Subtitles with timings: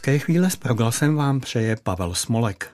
[0.00, 2.70] Hezké chvíle s proglasem vám přeje Pavel Smolek.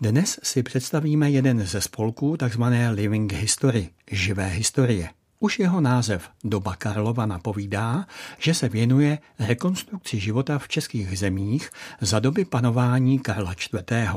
[0.00, 2.62] Dnes si představíme jeden ze spolků tzv.
[2.90, 5.08] Living History, živé historie.
[5.40, 8.06] Už jeho název Doba Karlova napovídá,
[8.38, 14.14] že se věnuje rekonstrukci života v českých zemích za doby panování Karla IV.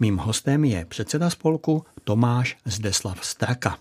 [0.00, 3.78] Mým hostem je předseda spolku Tomáš Zdeslav Straka.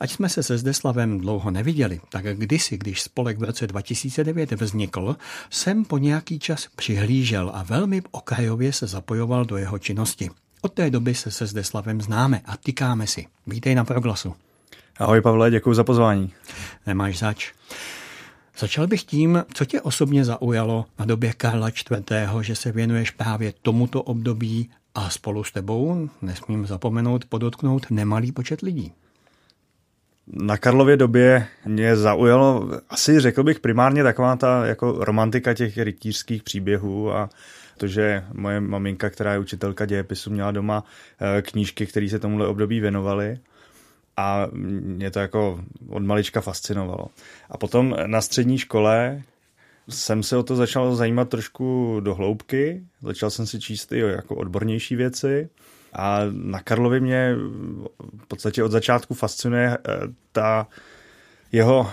[0.00, 5.16] Ať jsme se se Zdeslavem dlouho neviděli, tak kdysi, když spolek v roce 2009 vznikl,
[5.50, 10.30] jsem po nějaký čas přihlížel a velmi okrajově se zapojoval do jeho činnosti.
[10.60, 13.26] Od té doby se se Zdeslavem známe a tykáme si.
[13.46, 14.34] Vítej na proglasu.
[14.98, 16.32] Ahoj Pavle, děkuji za pozvání.
[16.86, 17.52] Nemáš zač.
[18.58, 23.52] Začal bych tím, co tě osobně zaujalo na době Karla IV., že se věnuješ právě
[23.62, 28.92] tomuto období a spolu s tebou, nesmím zapomenout, podotknout nemalý počet lidí.
[30.26, 36.42] Na Karlově době mě zaujalo, asi řekl bych primárně taková ta jako romantika těch rytířských
[36.42, 37.30] příběhů a
[37.76, 40.84] to, že moje maminka, která je učitelka dějepisu, měla doma
[41.38, 43.38] eh, knížky, které se tomuhle období věnovaly.
[44.16, 47.06] A mě to jako od malička fascinovalo.
[47.50, 49.22] A potom na střední škole
[49.88, 54.34] jsem se o to začal zajímat trošku do hloubky, začal jsem si číst i jako
[54.34, 55.48] odbornější věci
[55.92, 57.34] a na Karlovi mě
[58.22, 59.98] v podstatě od začátku fascinuje eh,
[60.32, 60.66] ta
[61.52, 61.90] jeho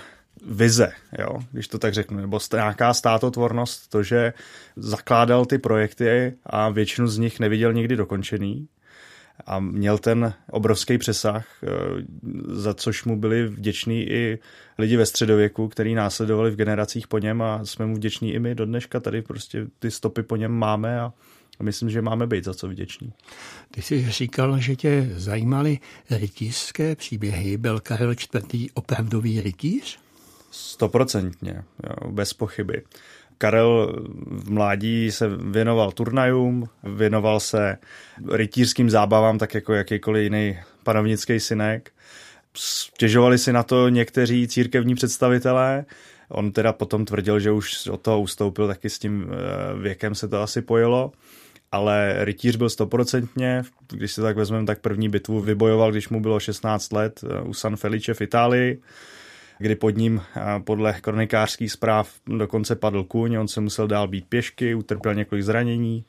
[0.48, 4.34] vize, jo, když to tak řeknu, nebo nějaká státotvornost, to, že
[4.76, 8.68] zakládal ty projekty a většinu z nich neviděl nikdy dokončený
[9.46, 11.68] a měl ten obrovský přesah, eh,
[12.48, 14.40] za což mu byli vděční i
[14.78, 18.56] lidi ve středověku, který následovali v generacích po něm a jsme mu vděční i my
[18.56, 19.00] do dneška.
[19.00, 21.14] Tady prostě ty stopy po něm máme a
[21.60, 23.14] a myslím, že máme být za co vděční.
[23.72, 25.80] Ty jsi říkal, že tě zajímaly
[26.10, 27.58] rytířské příběhy.
[27.58, 28.72] Byl Karel IV.
[28.74, 30.00] opravdový rytíř?
[30.52, 31.64] Stoprocentně,
[32.08, 32.84] bez pochyby.
[33.38, 33.96] Karel
[34.26, 37.78] v mládí se věnoval turnajům, věnoval se
[38.32, 41.92] rytířským zábavám, tak jako jakýkoliv jiný panovnický synek.
[42.54, 45.86] Stěžovali si na to někteří církevní představitelé.
[46.30, 50.28] On teda potom tvrdil, že už od toho ustoupil, taky s tím eh, věkem se
[50.28, 51.12] to asi pojelo
[51.72, 56.40] ale rytíř byl stoprocentně, když se tak vezmeme, tak první bitvu vybojoval, když mu bylo
[56.40, 58.82] 16 let eh, u San Felice v Itálii,
[59.58, 64.26] kdy pod ním eh, podle kronikářských zpráv dokonce padl kůň, on se musel dál být
[64.30, 66.06] pěšky, utrpěl několik zranění.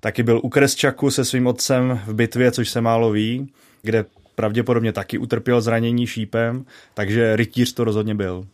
[0.00, 3.52] Taky byl u Kresčaku se svým otcem v bitvě, což se málo ví,
[3.82, 6.64] kde pravděpodobně taky utrpěl zranění šípem,
[6.94, 8.46] takže rytíř to rozhodně byl.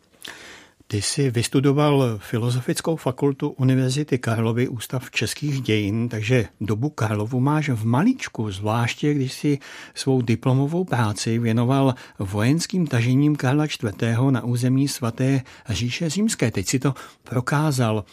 [0.92, 7.84] Ty jsi vystudoval Filozofickou fakultu Univerzity Karlovy Ústav českých dějin, takže dobu Karlovu máš v
[7.84, 9.58] malíčku, zvláště když si
[9.94, 14.02] svou diplomovou práci věnoval vojenským tažením Karla IV.
[14.30, 16.50] na území svaté říše římské.
[16.50, 18.04] Teď si to prokázal.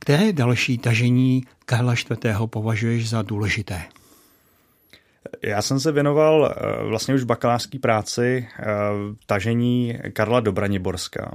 [0.00, 2.36] Které další tažení Karla IV.
[2.46, 3.82] považuješ za důležité?
[5.42, 8.64] Já jsem se věnoval eh, vlastně už bakalářské práci eh,
[9.26, 11.30] tažení Karla Dobraniborska,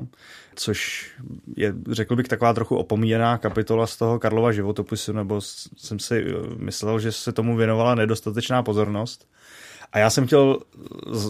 [0.55, 1.11] což
[1.55, 5.41] je, řekl bych, taková trochu opomíjená kapitola z toho Karlova životopisu, nebo
[5.77, 9.27] jsem si eh, myslel, že se tomu věnovala nedostatečná pozornost.
[9.93, 10.59] A já jsem chtěl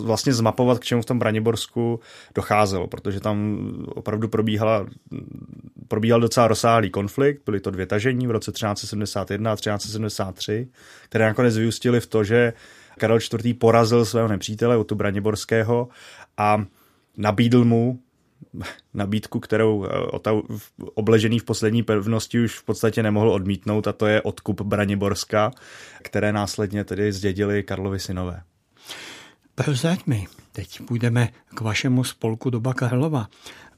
[0.02, 2.00] vlastně zmapovat, k čemu v tom Braniborsku
[2.36, 4.86] docházelo, protože tam opravdu probíhala,
[5.88, 10.68] probíhal docela rozsáhlý konflikt, byly to dvě tažení v roce 1371 a 1373,
[11.10, 12.54] které nakonec vyústily v to, že
[13.00, 13.58] Karel IV.
[13.58, 15.88] porazil svého nepřítele, Otu Braniborského,
[16.38, 16.66] a
[17.18, 18.00] nabídl mu
[18.94, 19.90] nabídku, kterou eh,
[20.94, 25.52] obležený v poslední pevnosti už v podstatě nemohl odmítnout a to je odkup Braniborska,
[26.02, 28.42] které následně tedy zdědili Karlovi synové.
[29.56, 33.28] Prozrať mi, teď půjdeme k vašemu spolku Doba Karlova.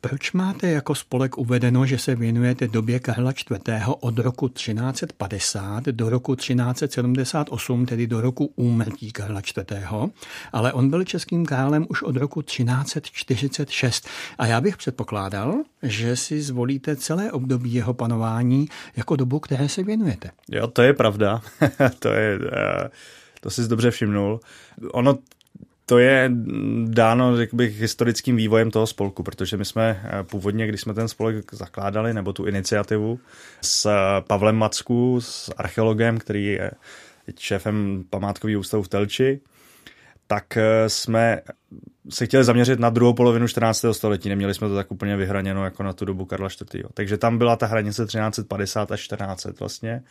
[0.01, 3.59] Proč máte jako spolek uvedeno, že se věnujete době Karla IV.
[3.99, 9.83] od roku 1350 do roku 1378, tedy do roku úmrtí Karla IV.,
[10.51, 15.53] ale on byl českým králem už od roku 1346 a já bych předpokládal,
[15.83, 20.31] že si zvolíte celé období jeho panování jako dobu, které se věnujete.
[20.51, 21.41] Jo, to je pravda.
[21.99, 22.39] to je...
[22.39, 22.45] Uh...
[23.43, 24.39] To jsi dobře všimnul.
[24.91, 25.17] Ono
[25.93, 26.31] to je
[26.85, 31.07] dáno, řekl bych, historickým vývojem toho spolku, protože my jsme eh, původně, když jsme ten
[31.07, 33.19] spolek zakládali, nebo tu iniciativu,
[33.61, 36.71] s eh, Pavlem Macku, s archeologem, který je
[37.39, 39.39] šéfem památkového ústavu v Telči,
[40.27, 41.41] tak eh, jsme
[42.09, 43.85] se chtěli zaměřit na druhou polovinu 14.
[43.91, 44.29] století.
[44.29, 46.85] Neměli jsme to tak úplně vyhraněno jako na tu dobu Karla IV.
[46.93, 50.03] Takže tam byla ta hranice 1350 až 1400 vlastně.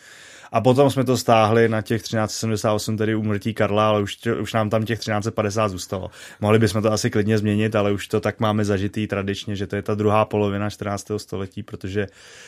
[0.52, 4.70] A potom jsme to stáhli na těch 1378, tedy umrtí Karla, ale už, už nám
[4.70, 6.10] tam těch 1350 zůstalo.
[6.40, 9.76] Mohli bychom to asi klidně změnit, ale už to tak máme zažitý tradičně, že to
[9.76, 11.06] je ta druhá polovina 14.
[11.16, 12.06] století, protože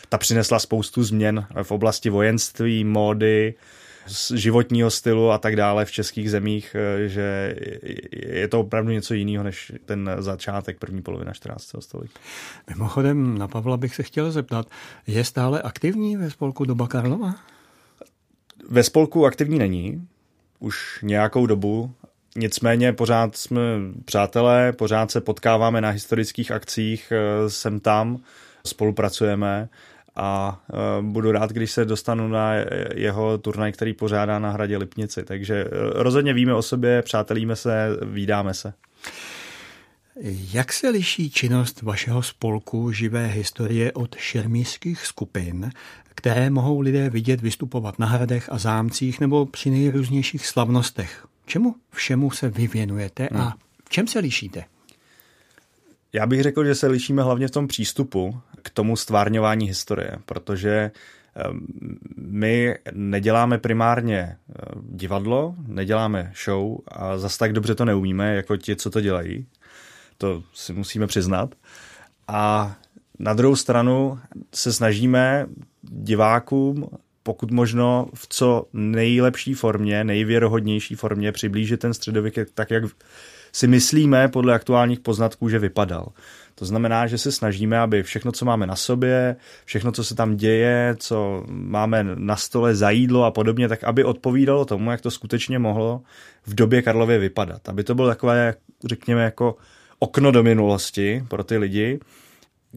[0.09, 3.55] ta přinesla spoustu změn v oblasti vojenství, módy,
[4.35, 7.57] životního stylu a tak dále v českých zemích, eh, že
[8.13, 11.81] je to opravdu něco jiného než ten začátek první polovina 14.
[11.81, 12.15] století.
[12.71, 14.67] Mimochodem, na Pavla bych se chtěl zeptat,
[15.07, 17.35] je stále aktivní ve spolku Doba Karlova?
[18.69, 20.09] Ve spolku aktivní není,
[20.59, 21.95] už nějakou dobu,
[22.37, 23.61] nicméně pořád jsme
[24.05, 28.19] přátelé, pořád se potkáváme na historických akcích, eh, sem tam,
[28.67, 29.69] spolupracujeme
[30.17, 30.61] a
[31.01, 32.53] uh, budu rád, když se dostanu na
[32.95, 35.23] jeho turnaj, který pořádá na hradě Lipnici.
[35.23, 38.73] Takže uh, rozhodně víme o sobě, přátelíme se, vídáme se.
[40.53, 45.71] Jak se liší činnost vašeho spolku živé historie od šermířských skupin,
[46.15, 51.27] které mohou lidé vidět vystupovat na hradech a zámcích nebo při nejrůznějších slavnostech?
[51.47, 53.53] Čemu všemu se vy věnujete a hmm.
[53.85, 54.65] v čem se lišíte?
[56.15, 60.91] Já bych řekl, že se lišíme hlavně v tom přístupu k tomu stvárňování historie, protože
[61.35, 61.67] ehm,
[62.17, 64.37] my neděláme primárně ehm,
[64.89, 69.47] divadlo, neděláme show a zas tak dobře to neumíme, jako ti, co to dělají.
[70.19, 71.55] To si musíme přiznat.
[72.29, 72.75] A
[73.19, 74.19] na druhou stranu
[74.55, 75.47] se snažíme
[75.83, 76.89] divákům
[77.23, 82.85] pokud možno v co nejlepší formě, nejvěrohodnější formě přiblížit ten středověk tak, jak
[83.55, 86.09] si myslíme podle aktuálních poznatků, že vypadal.
[86.55, 90.37] To znamená, že se snažíme, aby všechno, co máme na sobě, všechno, co se tam
[90.37, 95.11] děje, co máme na stole za jídlo a podobně, tak aby odpovídalo tomu, jak to
[95.11, 96.03] skutečně mohlo
[96.47, 97.69] v době Karlově vypadat.
[97.69, 98.55] Aby to bylo takové,
[98.85, 99.57] řekněme, jako
[99.99, 102.01] okno do minulosti pro ty lidi,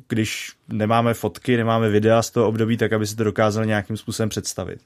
[0.08, 4.30] když nemáme fotky, nemáme videa z toho období, tak aby si to dokázali nějakým způsobem
[4.30, 4.80] představit.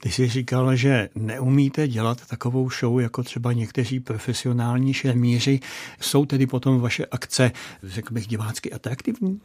[0.00, 5.60] Ty jsi říkal, že neumíte dělat takovou show jako třeba někteří profesionální šermíři.
[6.00, 7.52] Jsou tedy potom vaše akce,
[7.82, 9.40] řekl bych, divácky atraktivní?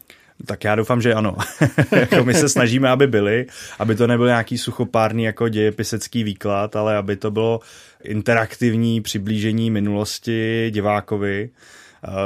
[0.45, 1.35] Tak já doufám, že ano.
[1.91, 3.45] jako my se snažíme, aby byly,
[3.79, 7.59] aby to nebyl nějaký suchopárný jako dějepisecký výklad, ale aby to bylo
[8.03, 11.49] interaktivní přiblížení minulosti divákovi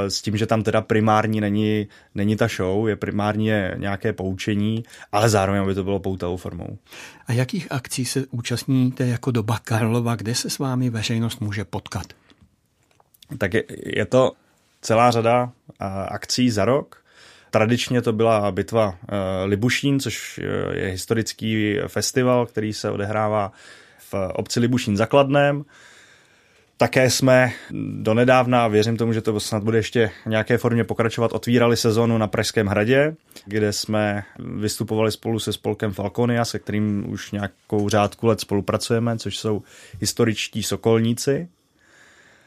[0.08, 4.84] s tím, že tam teda primární není, není ta show, je primární je nějaké poučení,
[5.12, 6.78] ale zároveň, aby to bylo poutavou formou.
[7.26, 12.06] A jakých akcí se účastníte jako doba Karlova, kde se s vámi veřejnost může potkat?
[13.38, 13.64] Tak je,
[13.96, 14.32] je to
[14.80, 17.04] celá řada eh, akcí za rok.
[17.50, 20.40] Tradičně to byla bitva eh, Libušín, což
[20.72, 23.52] je historický festival, který se odehrává
[23.98, 25.64] v obci Libušín zakladném.
[26.80, 27.52] Také jsme
[27.92, 32.18] donedávna, a věřím tomu, že to snad bude ještě v nějaké formě pokračovat, otvírali sezonu
[32.18, 33.14] na Pražském hradě,
[33.46, 39.38] kde jsme vystupovali spolu se spolkem Falconia, se kterým už nějakou řádku let spolupracujeme, což
[39.38, 39.62] jsou
[40.00, 41.48] historičtí sokolníci.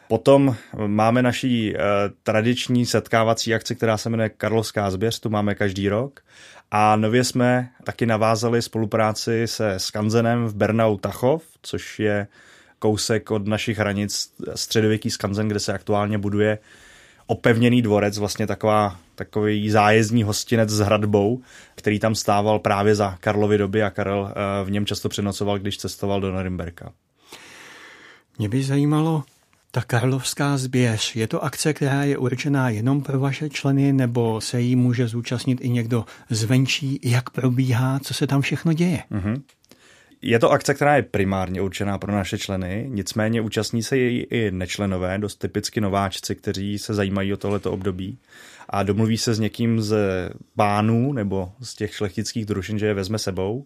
[0.07, 0.55] Potom
[0.87, 1.79] máme naší eh,
[2.23, 6.19] tradiční setkávací akci, která se jmenuje Karlovská zběř, tu máme každý rok.
[6.71, 12.27] A nově jsme taky navázali spolupráci se Skanzenem v Bernau Tachov, což je
[12.81, 16.57] kousek od našich hranic středověký skanzen, kde se aktuálně buduje
[17.27, 21.41] opevněný dvorec, vlastně taková, takový zájezdní hostinec s hradbou,
[21.75, 25.77] který tam stával právě za Karlovy doby a Karel eh, v něm často přenocoval, když
[25.77, 26.91] cestoval do Norimberka.
[28.37, 29.23] Mě by zajímalo,
[29.71, 34.61] ta Karlovská zběř, je to akce, která je určená jenom pro vaše členy, nebo se
[34.61, 36.99] jí může zúčastnit i někdo zvenčí?
[37.03, 39.03] Jak probíhá, co se tam všechno děje?
[39.11, 39.41] Mm-hmm.
[40.21, 44.51] Je to akce, která je primárně určená pro naše členy, nicméně účastní se její i
[44.51, 48.17] nečlenové, dost typicky nováčci, kteří se zajímají o tohleto období
[48.69, 49.95] a domluví se s někým z
[50.55, 53.65] pánů nebo z těch šlechtických družin, že je vezme sebou.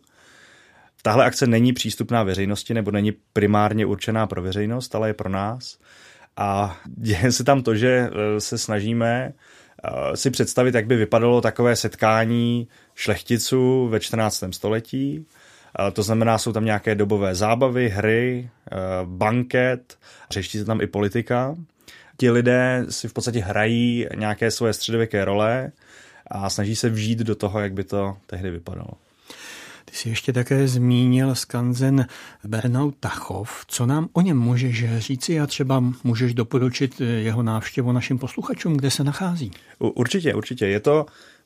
[1.02, 5.78] Tahle akce není přístupná veřejnosti nebo není primárně určená pro veřejnost, ale je pro nás.
[6.38, 9.34] A děje se tam to, že e, se snažíme
[9.84, 14.44] e, si představit, jak by vypadalo takové setkání šlechticů ve 14.
[14.52, 15.26] století,
[15.94, 19.98] to znamená, jsou tam nějaké dobové zábavy, hry, eh, banket,
[20.32, 21.56] řeší se tam i politika.
[22.18, 25.72] Ti lidé si v podstatě hrají nějaké svoje středověké role
[26.28, 28.92] a snaží se vžít do toho, jak by to tehdy vypadalo.
[29.86, 32.08] Ty jsi ještě také zmínil skanzen
[32.44, 33.66] Bernau Tachov.
[33.68, 38.92] Co nám o něm můžeš říci a třeba můžeš doporučit jeho návštěvu našim posluchačům, kde
[38.92, 39.52] se nachází?
[39.80, 40.68] Určitě, určitě.
[40.68, 41.06] Je to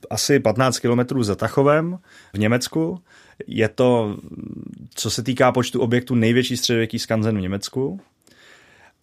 [0.10, 2.00] asi 15 kilometrů za Tachovem
[2.34, 3.02] v Německu.
[3.48, 4.18] Je to,
[4.96, 8.00] co se týká počtu objektů, největší středověký skanzen v Německu.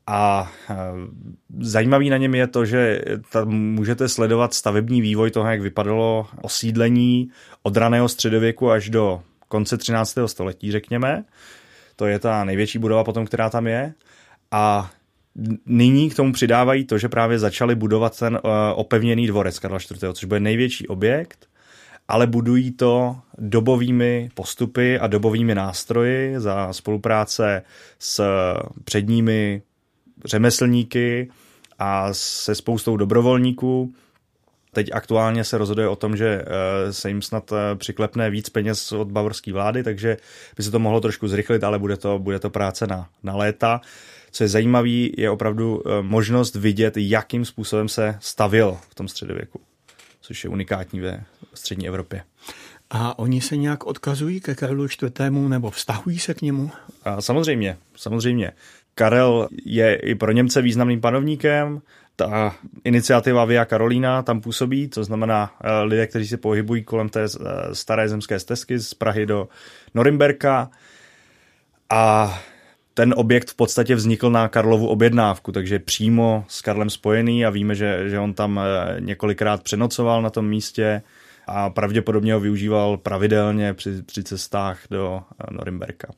[0.07, 0.53] A
[1.61, 3.01] zajímavý na něm je to, že
[3.33, 7.31] tam můžete sledovat stavební vývoj toho, jak vypadalo osídlení
[7.63, 10.19] od raného středověku až do konce 13.
[10.27, 11.25] století, řekněme.
[11.97, 13.95] To je ta největší budova potom, která tam je.
[14.51, 14.91] A
[15.67, 20.05] nyní k tomu přidávají to, že právě začali budovat ten uh, opevněný dvorec Karla IV.,
[20.13, 21.49] což bude největší objekt,
[22.09, 27.63] ale budují to dobovými postupy a dobovými nástroji za spolupráce
[27.99, 28.25] s
[28.85, 29.63] předními
[30.25, 31.31] řemeslníky
[31.79, 33.95] a se spoustou dobrovolníků.
[34.73, 38.93] Teď aktuálně se rozhoduje o tom, že eh, se jim snad eh, přiklepne víc peněz
[38.93, 40.17] od bavorské vlády, takže
[40.57, 43.81] by se to mohlo trošku zrychlit, ale bude to, bude to práce na, na léta.
[44.31, 49.61] Co je zajímavé, je opravdu eh, možnost vidět, jakým způsobem se stavil v tom středověku,
[50.27, 52.23] což je unikátní ve střední Evropě.
[52.91, 55.31] A oni se nějak odkazují ke Karlu IV.
[55.31, 56.71] nebo vztahují se k němu?
[57.05, 58.53] A samozřejmě, samozřejmě.
[58.95, 61.83] Karel je i pro Němce významným panovníkem,
[62.17, 67.25] ta iniciativa Via Karolína tam působí, to znamená eh, lidé, kteří se pohybují kolem té
[67.25, 69.49] eh, staré zemské stezky z Prahy do
[69.95, 70.71] Norimberka
[71.91, 72.39] a
[72.97, 77.75] ten objekt v podstatě vznikl na Karlovu objednávku, takže přímo s Karlem spojený a víme,
[77.75, 81.03] že, že on tam eh, několikrát přenocoval na tom místě
[81.47, 86.09] a pravděpodobně ho využíval pravidelně při, při cestách do Norimberka.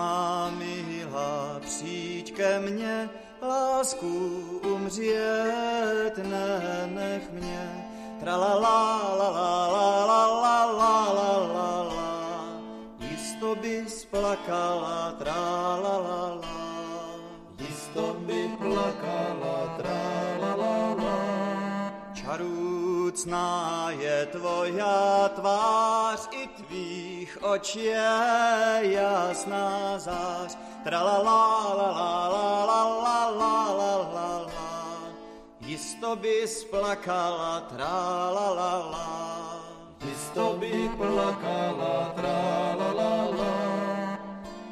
[0.00, 3.08] Má milá, přijď ke mně,
[3.42, 4.08] lásku
[4.74, 5.19] umřít,
[27.60, 27.84] tvých očí
[28.80, 30.58] jasná zář.
[30.84, 34.70] Tra la la la la la la la la la la la
[35.60, 39.08] Jisto by splakala, tra la la la
[40.04, 44.18] Jisto by plakala, tra la la la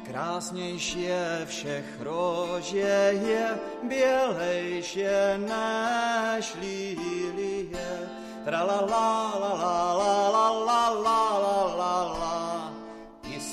[0.03, 5.05] Krásnější je všech rože je, bělejší
[5.37, 8.09] než lílie
[8.45, 12.38] tra la la la la la la la la la la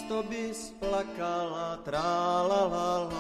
[0.07, 3.11] jisto bys plakala, tralala.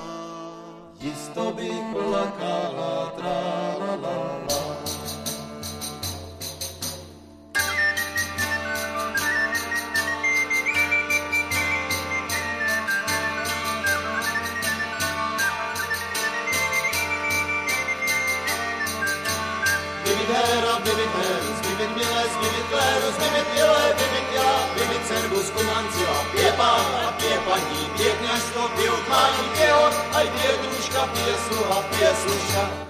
[1.02, 4.75] Jisto by plakala, tralala.
[20.26, 21.10] Vivit
[21.64, 21.90] vivit
[23.20, 25.04] vivit ile, vivit ila, vivit
[27.46, 28.14] paní, pije
[30.62, 31.02] družka,
[32.14, 32.86] sluha.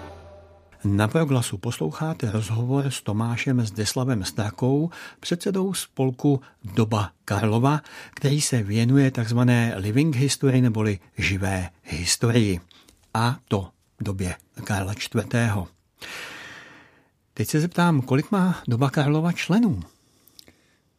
[0.84, 4.90] Na proglasu posloucháte rozhovor s Tomášem Zdeslavem Strakou,
[5.20, 6.40] předsedou spolku
[6.74, 7.80] Doba Karlova,
[8.14, 9.38] který se věnuje tzv.
[9.76, 12.60] living history neboli živé historii.
[13.14, 13.68] A to
[14.00, 15.26] v době Karla IV.
[17.36, 19.80] Teď se zeptám, kolik má doba Karlova členů?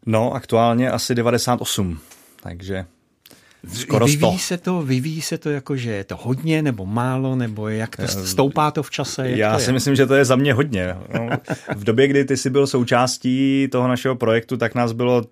[0.05, 1.99] No, aktuálně asi 98,
[2.43, 2.85] takže
[3.73, 4.17] skoro 100.
[4.17, 7.95] Vyvíjí se to, vyvíjí se to jako, že je to hodně nebo málo, nebo jak
[7.95, 9.29] to eh, stoupá to v čase?
[9.29, 9.73] Jak Já si je?
[9.73, 10.95] myslím, že to je za mě hodně.
[11.13, 11.29] No,
[11.75, 15.23] v době, kdy ty jsi byl součástí toho našeho projektu, tak nás bylo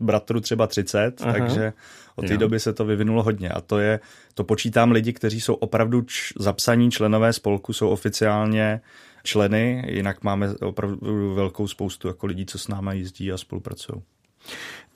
[0.00, 1.32] bratru třeba 30, Aha.
[1.32, 1.72] takže
[2.16, 2.38] od té jo.
[2.38, 3.48] doby se to vyvinulo hodně.
[3.48, 4.00] A to je,
[4.34, 8.80] to počítám lidi, kteří jsou opravdu č, zapsaní členové spolku, jsou oficiálně
[9.26, 14.02] členy, jinak máme opravdu velkou spoustu jako lidí, co s námi jezdí a spolupracují.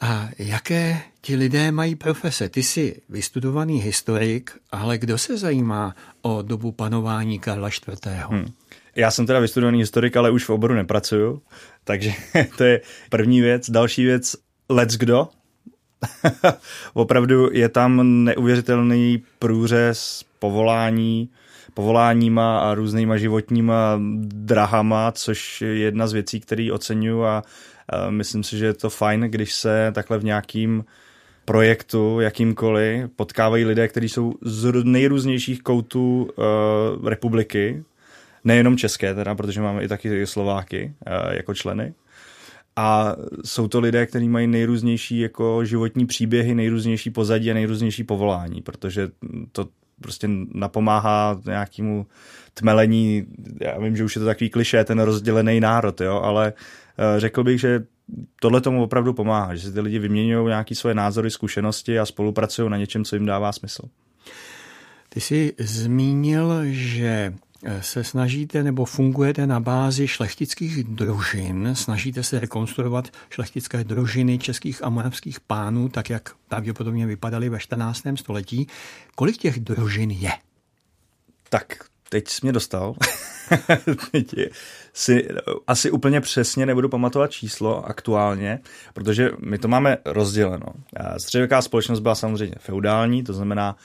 [0.01, 2.49] A jaké ti lidé mají profese?
[2.49, 8.07] Ty jsi vystudovaný historik, ale kdo se zajímá o dobu panování Karla IV.
[8.07, 8.53] Hmm.
[8.97, 11.43] Já jsem teda vystudovaný historik, ale už v oboru nepracuju,
[11.85, 12.13] takže
[12.57, 13.71] to je první věc.
[13.71, 14.37] Další věc,
[14.69, 15.29] let's kdo.
[16.95, 21.31] Opravdu je tam neuvěřitelný průřez povolání,
[21.75, 27.43] povoláníma a různýma životníma drahama, což je jedna z věcí, které oceňuju a
[28.11, 30.85] myslím si, že je to fajn, když se takhle v nějakým
[31.45, 36.29] projektu, jakýmkoliv, potkávají lidé, kteří jsou z nejrůznějších koutů
[36.99, 37.85] uh, republiky,
[38.45, 41.95] nejenom české teda, protože máme i taky Slováky uh, jako členy.
[42.77, 48.62] A jsou to lidé, kteří mají nejrůznější jako životní příběhy, nejrůznější pozadí a nejrůznější povolání,
[48.62, 49.09] protože
[49.53, 49.69] to
[50.02, 52.07] prostě napomáhá nějakému
[52.54, 53.26] tmelení,
[53.61, 57.45] já vím, že už je to takový kliše, ten rozdělený národ, jo, ale uh, řekl
[57.45, 57.85] bych, že
[58.40, 62.71] tohle tomu opravdu pomáhá, že si ty lidi vyměňují nějaké svoje názory, zkušenosti a spolupracují
[62.71, 63.83] na něčem, co jim dává smysl.
[65.09, 67.35] Ty jsi zmínil, že eh,
[67.81, 74.88] se snažíte nebo fungujete na bázi šlechtických družin, snažíte se rekonstruovat šlechtické družiny českých a
[74.88, 78.02] moravských pánů, tak jak pravděpodobně vypadaly ve 14.
[78.17, 78.67] století.
[79.14, 80.31] Kolik těch družin je?
[81.49, 81.64] Tak,
[82.09, 82.95] teď jsi mě dostal.
[84.12, 84.35] teď
[84.93, 85.29] si
[85.67, 88.59] asi úplně přesně nebudu pamatovat číslo aktuálně,
[88.95, 90.67] protože my to máme rozděleno.
[91.19, 93.76] Středověká společnost byla samozřejmě feudální, to znamená,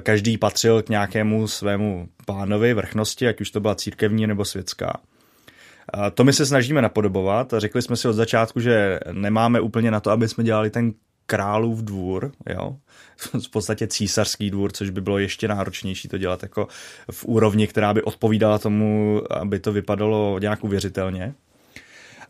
[0.00, 5.00] každý patřil k nějakému svému pánovi vrchnosti, ať už to byla církevní nebo světská.
[6.14, 10.10] To my se snažíme napodobovat řekli jsme si od začátku, že nemáme úplně na to,
[10.10, 10.92] aby jsme dělali ten
[11.26, 12.76] králův dvůr, jo?
[13.46, 16.68] v podstatě císařský dvůr, což by bylo ještě náročnější to dělat jako
[17.10, 21.34] v úrovni, která by odpovídala tomu, aby to vypadalo nějak uvěřitelně.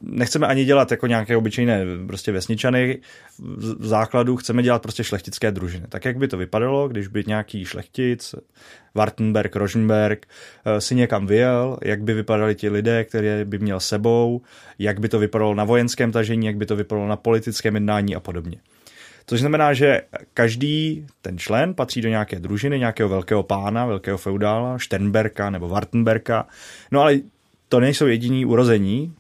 [0.06, 2.98] Nechceme ani dělat jako nějaké obyčejné prostě vesničany.
[3.38, 5.86] V základu chceme dělat prostě šlechtické družiny.
[5.88, 8.34] Tak jak by to vypadalo, když by nějaký šlechtic,
[8.94, 10.26] Wartenberg, Rosenberg,
[10.64, 14.40] eh, si někam vyjel, jak by vypadali ti lidé, které by měl sebou,
[14.78, 18.20] jak by to vypadalo na vojenském tažení, jak by to vypadalo na politickém jednání a
[18.20, 18.58] podobně.
[19.26, 20.02] Což znamená, že
[20.34, 26.46] každý ten člen patří do nějaké družiny, nějakého velkého pána, velkého feudála, Sternberka nebo Wartenberka.
[26.90, 27.18] No ale
[27.68, 29.14] to nejsou jediní urození,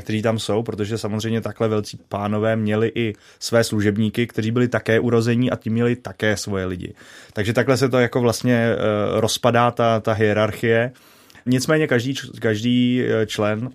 [0.00, 5.00] kteří tam jsou, protože samozřejmě takhle velcí pánové měli i své služebníky, kteří byli také
[5.00, 6.94] urození a ti měli také svoje lidi.
[7.32, 8.76] Takže takhle se to jako vlastně eh,
[9.20, 10.92] rozpadá ta, ta hierarchie.
[11.46, 13.70] Nicméně každý, každý eh, člen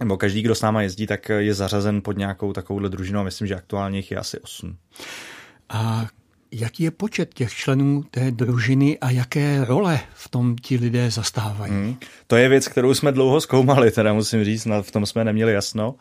[0.00, 3.46] nebo každý, kdo s náma jezdí, tak je zařazen pod nějakou takovouhle družinu a myslím,
[3.46, 4.76] že aktuálně jich je asi 8.
[5.68, 6.06] A
[6.52, 11.72] jaký je počet těch členů té družiny a jaké role v tom ti lidé zastávají?
[11.72, 11.96] Hmm.
[12.26, 15.94] To je věc, kterou jsme dlouho zkoumali, teda musím říct, v tom jsme neměli jasno.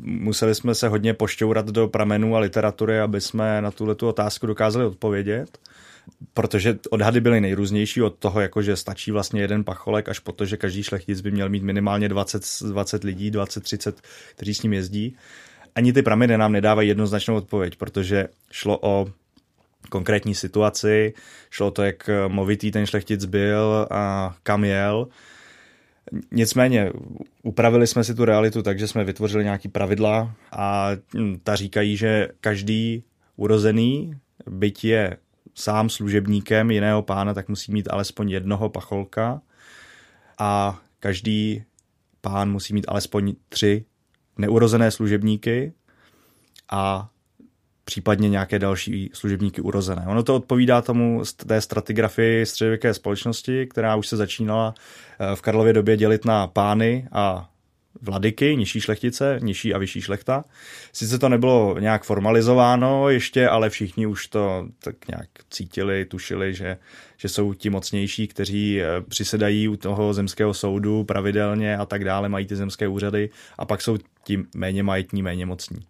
[0.00, 4.46] Museli jsme se hodně pošťourat do pramenů a literatury, aby jsme na tuhle tu otázku
[4.46, 5.58] dokázali odpovědět
[6.34, 10.44] protože odhady byly nejrůznější od toho, jako že stačí vlastně jeden pacholek, až po to,
[10.44, 13.92] že každý šlechtic by měl mít minimálně 20, 20 lidí, 20-30,
[14.36, 15.16] kteří s ním jezdí.
[15.74, 19.08] Ani ty prameny nám nedávají jednoznačnou odpověď, protože šlo o
[19.88, 21.14] konkrétní situaci,
[21.50, 25.08] šlo to, jak movitý ten šlechtic byl a kam jel.
[26.30, 26.90] Nicméně
[27.42, 30.88] upravili jsme si tu realitu tak, že jsme vytvořili nějaký pravidla a
[31.42, 33.04] ta říkají, že každý
[33.36, 34.14] urozený,
[34.46, 35.16] byť je
[35.54, 39.40] sám služebníkem jiného pána, tak musí mít alespoň jednoho pacholka
[40.38, 41.64] a každý
[42.20, 43.84] pán musí mít alespoň tři
[44.38, 45.72] neurozené služebníky
[46.70, 47.08] a
[47.92, 50.04] případně nějaké další služebníky urozené.
[50.06, 55.72] Ono to odpovídá tomu té stratigrafii středověké společnosti, která už se začínala eh, v Karlově
[55.72, 57.50] době dělit na pány a
[58.02, 60.44] vladyky, nižší šlechtice, nižší a vyšší šlechta.
[60.92, 66.76] Sice to nebylo nějak formalizováno ještě, ale všichni už to tak nějak cítili, tušili, že,
[67.16, 72.28] že jsou ti mocnější, kteří eh, přisedají u toho zemského soudu pravidelně a tak dále,
[72.28, 75.80] mají ty zemské úřady a pak jsou ti méně majetní, méně mocní.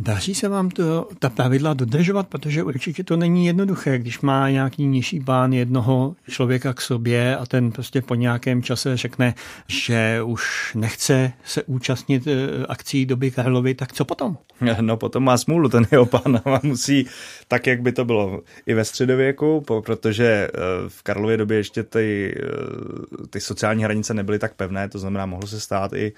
[0.00, 4.86] Daří se vám to, ta pravidla dodržovat, protože určitě to není jednoduché, když má nějaký
[4.86, 9.34] nižší pán jednoho člověka k sobě a ten prostě po nějakém čase řekne,
[9.68, 14.38] že už nechce se účastnit eh, akcí doby Karlovy, tak co potom?
[14.80, 17.06] No potom má smůlu ten jeho pán a musí
[17.48, 20.58] tak, jak by to bylo i ve středověku, protože eh,
[20.88, 25.46] v Karlově době ještě ty, eh, ty sociální hranice nebyly tak pevné, to znamená, mohlo
[25.46, 26.12] se stát i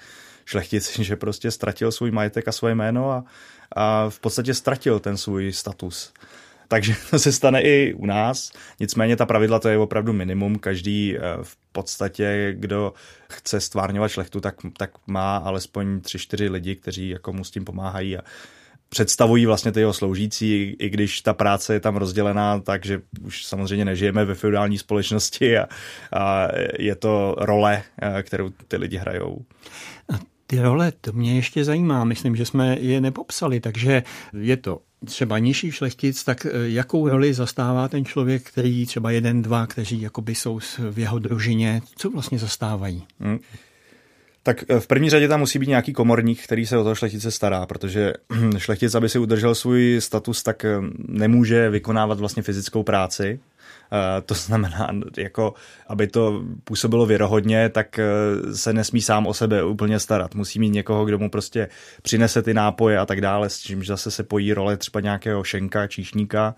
[0.45, 3.23] šlechtic, že prostě ztratil svůj majetek a svoje jméno a,
[3.75, 6.13] a v podstatě ztratil ten svůj status.
[6.71, 8.51] takže to se stane i u nás.
[8.79, 10.59] Nicméně ta pravidla to je opravdu minimum.
[10.59, 12.93] Každý eh, v podstatě, kdo
[13.29, 17.65] chce stvárňovat šlechtu, tak, tak má alespoň tři, čtyři lidi, kteří jako mu s tím
[17.65, 18.21] pomáhají a
[18.89, 23.45] představují vlastně ty jeho sloužící, i když ta práce je tam rozdělená tak, že už
[23.45, 25.67] samozřejmě nežijeme ve feudální společnosti a,
[26.13, 26.47] a
[26.79, 29.45] je to role, eh, kterou ty lidi hrajou.
[30.51, 32.03] Ty role, to mě ještě zajímá.
[32.03, 37.33] Myslím, že jsme je nepopsali, takže je to třeba nižší šlechtic, tak eh, jakou roli
[37.33, 40.59] zastává ten člověk, který třeba jeden, dva, kteří jakoby jsou
[40.91, 43.03] v jeho družině, co vlastně zastávají?
[43.19, 43.39] Hmm.
[44.43, 47.31] Tak eh, v první řadě tam musí být nějaký komorník, který se o toho šlechtice
[47.31, 48.13] stará, protože
[48.57, 53.39] šlechtic, aby si udržel svůj status, tak eh, nemůže vykonávat vlastně fyzickou práci.
[53.93, 55.53] Eh, to znamená, jako,
[55.87, 57.99] aby to působilo věrohodně, tak
[58.53, 60.35] se nesmí sám o sebe úplně starat.
[60.35, 61.67] Musí mít někoho, kdo mu prostě
[62.01, 65.87] přinese ty nápoje a tak dále, s čímž zase se pojí role třeba nějakého šenka,
[65.87, 66.55] číšníka,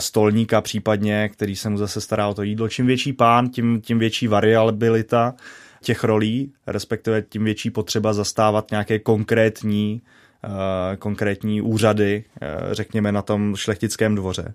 [0.00, 2.68] stolníka případně, který se mu zase stará o to jídlo.
[2.68, 5.34] Čím větší pán, tím, tím větší variabilita
[5.82, 10.02] těch rolí, respektive tím větší potřeba zastávat nějaké konkrétní,
[10.44, 10.50] uh,
[10.98, 12.24] konkrétní úřady,
[12.72, 14.54] řekněme na tom šlechtickém dvoře.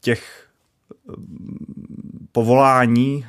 [0.00, 0.47] Těch
[2.32, 3.26] povolání,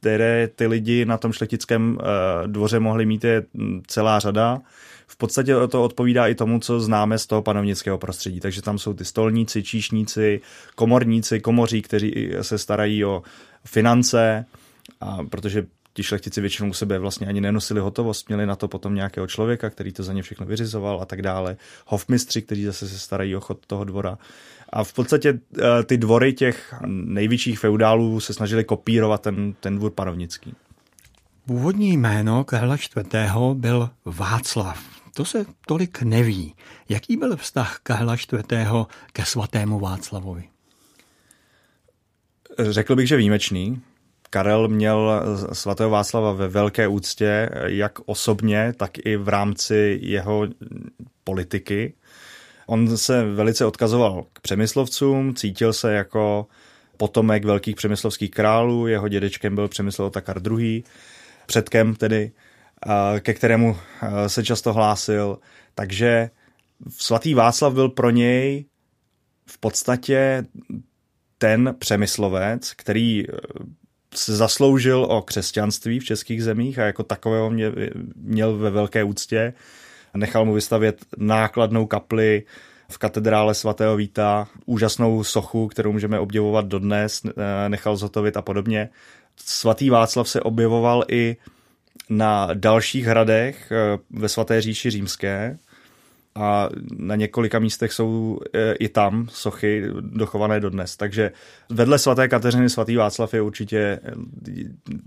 [0.00, 1.98] které ty lidi na tom šlechtickém
[2.46, 3.44] dvoře mohli mít, je
[3.86, 4.60] celá řada.
[5.06, 8.40] V podstatě to odpovídá i tomu, co známe z toho panovnického prostředí.
[8.40, 10.40] Takže tam jsou ty stolníci, číšníci,
[10.74, 13.22] komorníci, komoří, kteří se starají o
[13.64, 14.44] finance,
[15.00, 18.94] a protože ti šlechtici většinou u sebe vlastně ani nenosili hotovost, měli na to potom
[18.94, 21.56] nějakého člověka, který to za ně všechno vyřizoval a tak dále.
[21.86, 24.18] Hofmistři, kteří zase se starají o chod toho dvora.
[24.70, 29.90] A v podstatě eh, ty dvory těch největších feudálů se snažili kopírovat ten, ten dvůr
[29.90, 30.54] panovnický.
[31.46, 33.06] Původní jméno Karla IV.
[33.54, 35.00] byl Václav.
[35.14, 36.54] To se tolik neví.
[36.88, 38.44] Jaký byl vztah Karla IV.
[39.12, 40.44] ke svatému Václavovi?
[42.58, 43.82] Řekl bych, že výjimečný.
[44.30, 50.46] Karel měl svatého Václava ve velké úctě, jak osobně, tak i v rámci jeho
[51.24, 51.94] politiky.
[52.70, 56.46] On se velice odkazoval k přemyslovcům, cítil se jako
[56.96, 60.82] potomek velkých přemyslovských králů, jeho dědečkem byl Přemysl Otakar II.,
[61.46, 62.32] předkem tedy,
[63.20, 63.76] ke kterému
[64.26, 65.38] se často hlásil.
[65.74, 66.30] Takže
[66.88, 68.64] svatý Václav byl pro něj
[69.46, 70.44] v podstatě
[71.38, 73.24] ten přemyslovec, který
[74.14, 77.72] se zasloužil o křesťanství v českých zemích a jako takového mě,
[78.16, 79.52] měl ve velké úctě.
[80.14, 82.42] Nechal mu vystavět nákladnou kapli
[82.88, 87.22] v katedrále svatého Víta, úžasnou sochu, kterou můžeme obdivovat dodnes,
[87.68, 88.88] nechal zhotovit a podobně.
[89.36, 91.36] Svatý Václav se objevoval i
[92.08, 95.58] na dalších hradech eh, ve svaté říši římské,
[96.34, 100.96] a na několika místech jsou e, i tam sochy dochované dodnes.
[100.96, 101.32] Takže
[101.70, 104.00] vedle svaté Kateřiny svatý Václav je určitě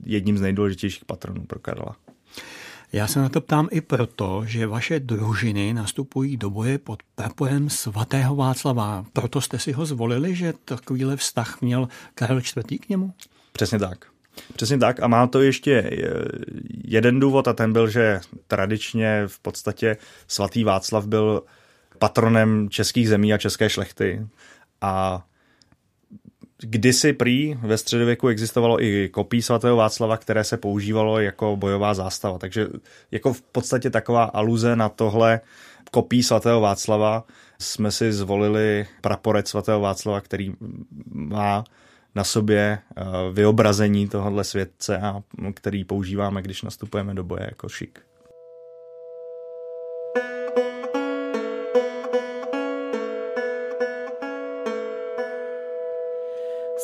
[0.06, 1.96] jedním z nejdůležitějších patronů pro Karla.
[2.93, 7.69] Já se na to ptám i proto, že vaše družiny nastupují do boje pod praporem
[7.69, 9.06] svatého Václava.
[9.13, 12.79] Proto jste si ho zvolili, že takovýhle vztah měl Karel IV.
[12.79, 13.13] k němu?
[13.51, 14.06] Přesně tak.
[14.56, 16.10] Přesně tak a má to ještě eh,
[16.84, 21.43] jeden důvod a ten byl, že tradičně v podstatě svatý Václav byl
[21.99, 24.27] patronem českých zemí a české šlechty
[24.82, 25.25] a
[26.65, 32.38] Kdysi prý ve středověku existovalo i kopí svatého Václava, které se používalo jako bojová zástava.
[32.38, 32.67] Takže
[33.12, 35.41] jako v podstatě taková aluze na tohle
[35.91, 37.23] kopí svatého Václava
[37.60, 40.54] jsme si zvolili praporec svatého Václava, který
[41.12, 41.63] má
[42.15, 45.23] na sobě eh, vyobrazení tohohle světce, a
[45.54, 47.99] který používáme, když nastupujeme do boje jako šik.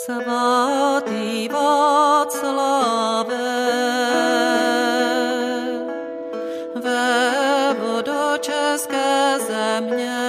[0.09, 3.29] Svatý Václave,
[6.75, 10.28] ve vodočeské země,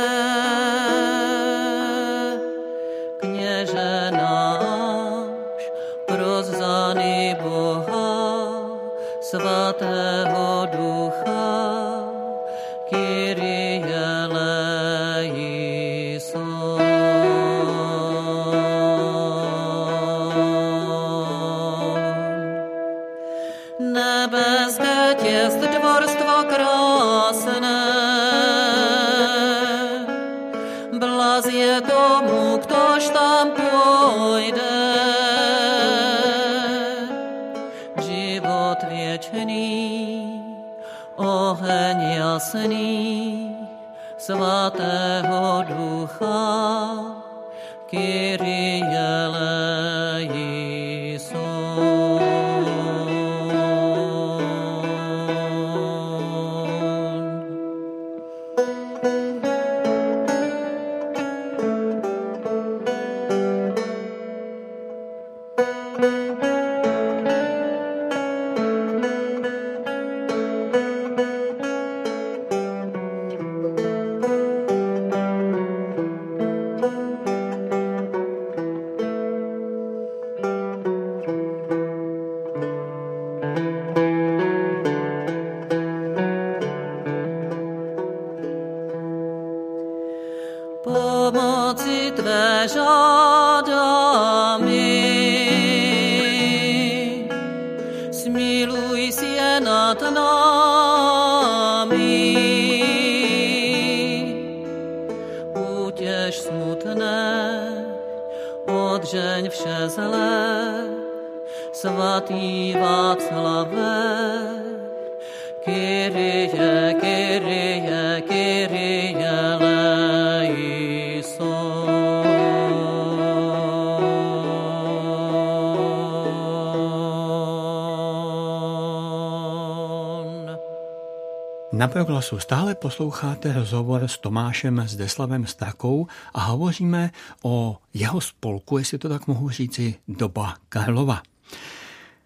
[131.72, 137.10] Na proglasu stále posloucháte rozhovor s Tomášem Zdeslavem Strakou a hovoříme
[137.42, 141.22] o jeho spolku, jestli to tak mohu říci, doba Karlova.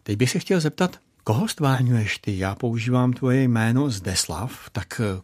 [0.03, 2.39] Teď bych se chtěl zeptat, koho stvárňuješ ty?
[2.39, 5.21] Já používám tvoje jméno Zdeslav, tak eh,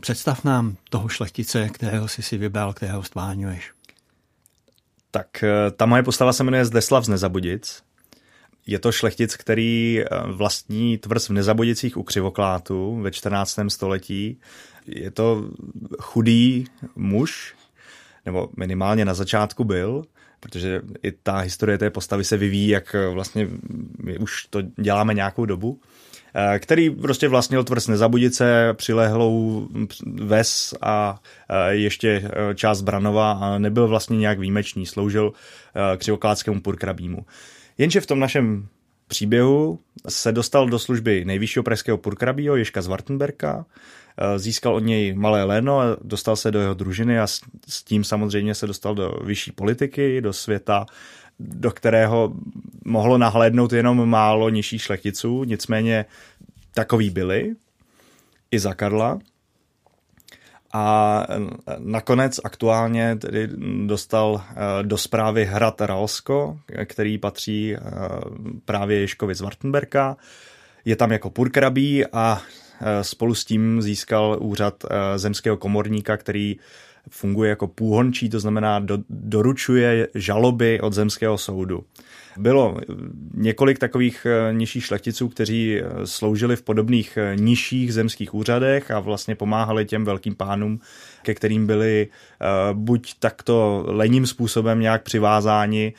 [0.00, 3.72] představ nám toho šlechtice, kterého jsi si vybral, kterého stvárňuješ.
[5.10, 7.82] Tak eh, ta moje postava se jmenuje Zdeslav z Nezabudic
[8.66, 13.58] je to šlechtic, který eh, vlastní tvrz v Nezabodicích u Křivoklátu ve 14.
[13.68, 14.40] století.
[14.86, 15.50] Je to
[16.00, 16.64] chudý
[16.96, 17.54] muž,
[18.26, 20.04] nebo minimálně na začátku byl,
[20.40, 23.48] protože i ta historie té postavy se vyvíjí, jak eh, vlastně
[24.02, 25.80] my už to děláme nějakou dobu
[26.34, 29.68] eh, který prostě vlastnil tvrz Nezabudice, přilehlou
[30.06, 31.20] ves a
[31.68, 35.32] ještě část Branova a nebyl vlastně nějak výjimečný, sloužil
[35.96, 37.26] křivoklátskému purkrabímu.
[37.78, 38.68] Jenže v tom našem
[39.10, 43.99] příběhu se dostal do služby nejvyššího pražského purkrabího Ježka z Wartenberka, eh,
[44.36, 47.26] získal od něj malé léno a dostal se do jeho družiny a
[47.68, 50.86] s tím samozřejmě se dostal do vyšší politiky, do světa,
[51.40, 52.32] do kterého
[52.84, 56.04] mohlo nahlédnout jenom málo nižších šlechticů, nicméně
[56.74, 57.54] takový byli
[58.50, 59.18] i za Karla.
[60.72, 61.26] A
[61.78, 63.48] nakonec aktuálně tedy
[63.86, 67.80] dostal eh, do zprávy hrad Ralsko, který patří eh,
[68.64, 70.16] právě Ježkovi z Wartenberka.
[70.84, 72.69] Je tam jako purkrabí a eh,
[73.02, 74.84] spolu s tím získal úřad
[75.16, 76.56] zemského komorníka, který
[77.10, 81.84] funguje jako půhončí, to znamená do, doručuje žaloby od zemského soudu.
[82.36, 82.76] Bylo
[83.34, 89.00] několik takových eh, nižších šlechticů, kteří eh, sloužili v podobných eh, nižších zemských úřadech a
[89.00, 90.80] vlastně pomáhali těm velkým pánům,
[91.22, 92.08] ke kterým byli
[92.72, 95.92] buď takto lením způsobem nějak přivázáni,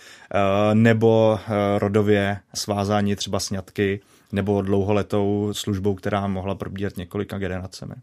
[0.73, 1.39] nebo
[1.77, 3.99] rodově svázáni třeba sňatky,
[4.31, 7.95] nebo dlouholetou službou, která mohla probíhat několika generacemi.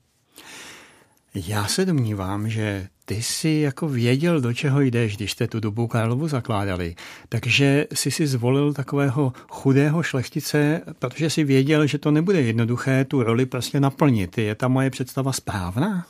[1.34, 5.86] Já se domnívám, že ty jsi jako věděl, do čeho jdeš, když jste tu dobu
[5.86, 6.94] Karlovu zakládali.
[7.28, 13.22] Takže jsi si zvolil takového chudého šlechtice, protože si věděl, že to nebude jednoduché tu
[13.22, 14.38] roli prostě naplnit.
[14.38, 16.06] Je ta moje představa správná?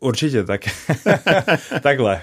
[0.00, 0.60] Určitě, tak
[1.82, 2.22] takhle.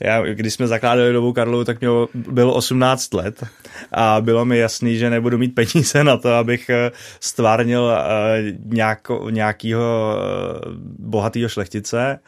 [0.00, 3.44] Já, když jsme zakládali dobu Karlovu, tak mě bylo 18 let
[3.92, 9.30] a bylo mi jasný, že nebudu mít peníze na to, abych eh, stvárnil eh, nějako,
[9.30, 10.60] nějakýho eh,
[10.98, 12.18] bohatého šlechtice.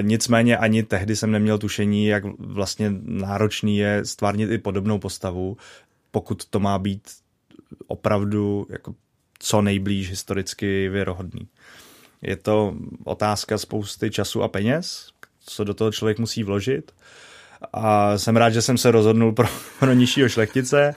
[0.00, 5.56] Nicméně ani tehdy jsem neměl tušení, jak vlastně náročný je stvárnit i podobnou postavu,
[6.10, 7.02] pokud to má být
[7.86, 8.94] opravdu jako
[9.38, 11.48] co nejblíž historicky věrohodný.
[12.22, 15.08] Je to otázka spousty času a peněz,
[15.46, 16.92] co do toho člověk musí vložit.
[17.72, 19.46] A jsem rád, že jsem se rozhodnul pro,
[19.80, 20.94] pro nižšího šlechtice.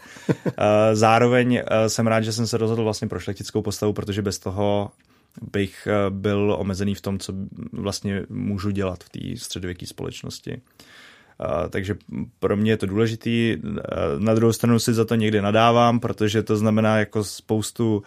[0.93, 4.91] Zároveň jsem rád, že jsem se rozhodl vlastně pro šlechtickou postavu, protože bez toho
[5.41, 7.33] bych byl omezený v tom, co
[7.71, 10.62] vlastně můžu dělat v té středověké společnosti.
[11.69, 11.95] Takže
[12.39, 13.58] pro mě je to důležitý.
[14.17, 18.03] Na druhou stranu si za to někdy nadávám, protože to znamená jako spoustu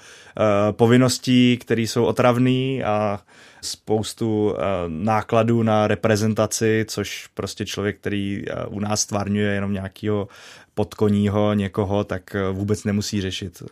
[0.71, 3.21] povinností, které jsou otravné a
[3.63, 4.55] spoustu
[4.89, 10.29] nákladů na reprezentaci, což prostě člověk, který u nás stvárňuje jenom nějakého
[10.75, 13.63] podkoního někoho, tak vůbec nemusí řešit.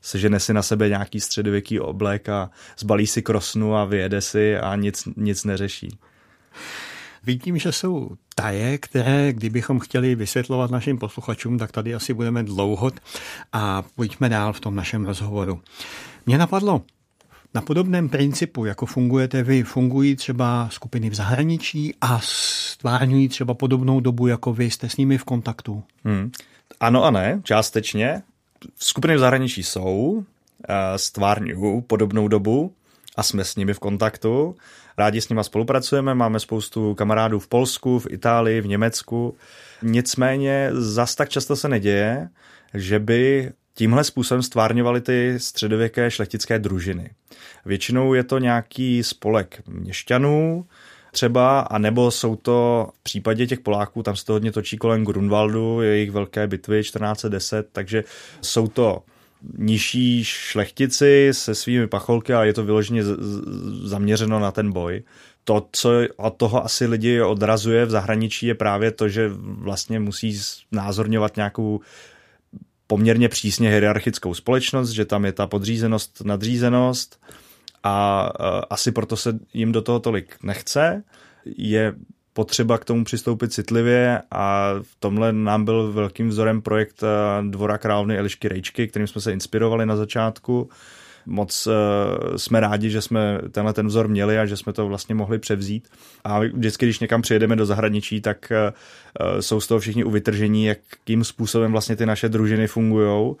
[0.00, 4.76] Sežene si na sebe nějaký středověký oblek a zbalí si krosnu a vyjede si a
[4.76, 5.88] nic, nic neřeší.
[7.24, 12.90] Vidím, že jsou taje, které, kdybychom chtěli vysvětlovat našim posluchačům, tak tady asi budeme dlouho
[13.52, 15.60] a pojďme dál v tom našem rozhovoru.
[16.26, 16.82] Mě napadlo,
[17.54, 24.00] na podobném principu, jako fungujete vy, fungují třeba skupiny v zahraničí a stvárňují třeba podobnou
[24.00, 25.82] dobu, jako vy jste s nimi v kontaktu?
[26.04, 26.30] Hmm.
[26.80, 28.22] Ano a ne, částečně.
[28.78, 30.24] Skupiny v zahraničí jsou,
[30.68, 32.72] eh, stvárňují podobnou dobu
[33.16, 34.56] a jsme s nimi v kontaktu.
[35.00, 39.36] Rádi s nimi spolupracujeme, máme spoustu kamarádů v Polsku, v Itálii, v Německu.
[39.82, 42.28] Nicméně zas tak často se neděje,
[42.74, 47.10] že by tímhle způsobem stvárňovaly ty středověké šlechtické družiny.
[47.64, 50.66] Většinou je to nějaký spolek měšťanů,
[51.10, 55.04] třeba, a nebo jsou to v případě těch Poláků, tam se to hodně točí kolem
[55.04, 58.04] Grunwaldu, jejich velké bitvy 1410, takže
[58.40, 59.02] jsou to
[59.58, 63.02] nižší šlechtici se svými pacholky a je to vyloženě
[63.84, 65.02] zaměřeno na ten boj.
[65.44, 70.40] To, co od toho asi lidi odrazuje v zahraničí, je právě to, že vlastně musí
[70.72, 71.80] názorňovat nějakou
[72.86, 77.20] poměrně přísně hierarchickou společnost, že tam je ta podřízenost, nadřízenost
[77.82, 78.20] a
[78.70, 81.02] asi proto se jim do toho tolik nechce.
[81.44, 81.94] Je
[82.40, 87.02] potřeba k tomu přistoupit citlivě a v tomhle nám byl velkým vzorem projekt
[87.50, 90.68] Dvora královny Elišky Rejčky, kterým jsme se inspirovali na začátku
[91.26, 91.72] moc uh,
[92.36, 95.88] jsme rádi, že jsme tenhle ten vzor měli a že jsme to vlastně mohli převzít.
[96.24, 101.24] A vždycky, když někam přijedeme do zahraničí, tak uh, jsou z toho všichni uvytržení, jakým
[101.24, 103.34] způsobem vlastně ty naše družiny fungují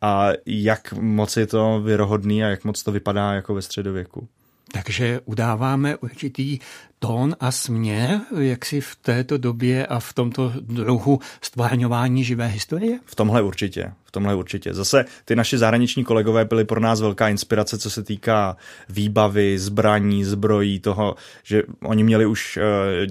[0.00, 4.28] a jak moc je to věrohodný a jak moc to vypadá jako ve středověku.
[4.76, 6.58] Takže udáváme určitý
[6.98, 12.98] tón a směr, jak si v této době a v tomto druhu stvárňování živé historie?
[13.04, 14.74] V tomhle určitě, v tomhle určitě.
[14.74, 18.56] Zase ty naši zahraniční kolegové byli pro nás velká inspirace, co se týká
[18.88, 22.62] výbavy, zbraní, zbrojí, toho, že oni měli už uh,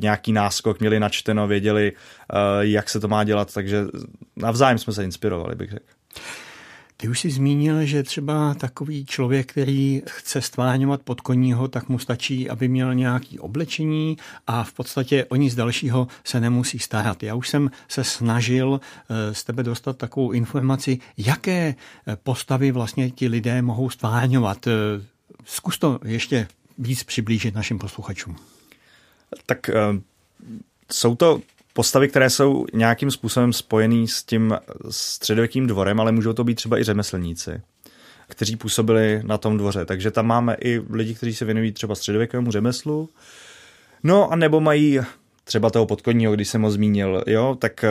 [0.02, 3.86] nějaký náskok, měli načteno, věděli, uh, jak se to má dělat, takže
[4.36, 5.86] navzájem jsme se inspirovali, bych řekl.
[6.98, 12.00] Ty už jsi zmínil, že třeba takový člověk, který chce stváňovat pod koního, tak mu
[12.00, 17.24] stačí, aby měl nějaký oblečení a v podstatě o nic dalšího se nemusí starat.
[17.24, 18.80] Já už jsem se snažil
[19.10, 21.76] eh, z tebe dostat takovou informaci, jaké
[22.08, 24.68] eh, postavy vlastně ti lidé mohou stváňovat.
[24.68, 24.72] Eh,
[25.46, 28.36] zkus to ještě víc přiblížit našim posluchačům.
[29.46, 29.70] Tak
[30.92, 31.42] jsou to
[31.76, 34.58] postavy, které jsou nějakým způsobem spojený s tím
[34.90, 37.62] středověkým dvorem, ale můžou to být třeba i řemeslníci,
[38.28, 39.86] kteří působili na tom dvoře.
[39.86, 43.10] Takže tam máme i lidi, kteří se věnují třeba středověkému řemeslu,
[44.04, 45.00] no a nebo mají
[45.44, 47.90] třeba toho podkonního, když jsem ho zmínil, jo, tak eh,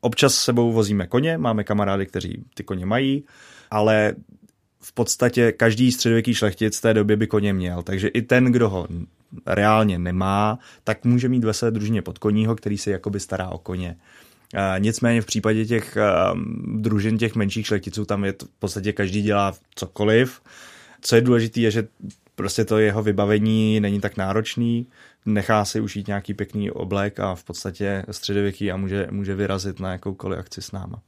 [0.00, 3.24] občas sebou vozíme koně, máme kamarády, kteří ty koně mají,
[3.70, 4.14] ale
[4.80, 8.88] v podstatě každý středověký šlechtic té doby by koně měl, takže i ten, kdo ho
[9.46, 13.96] reálně nemá, tak může mít ve své družině podkoního, který se jakoby stará o koně.
[14.78, 15.96] Nicméně v případě těch
[16.74, 20.40] družin, těch menších šlechticů, tam je v podstatě každý dělá cokoliv.
[21.00, 21.88] Co je důležité, je, že
[22.34, 24.86] prostě to jeho vybavení není tak náročný,
[25.26, 29.92] nechá si ušít nějaký pěkný oblek a v podstatě středověký a může, může vyrazit na
[29.92, 31.02] jakoukoliv akci s náma.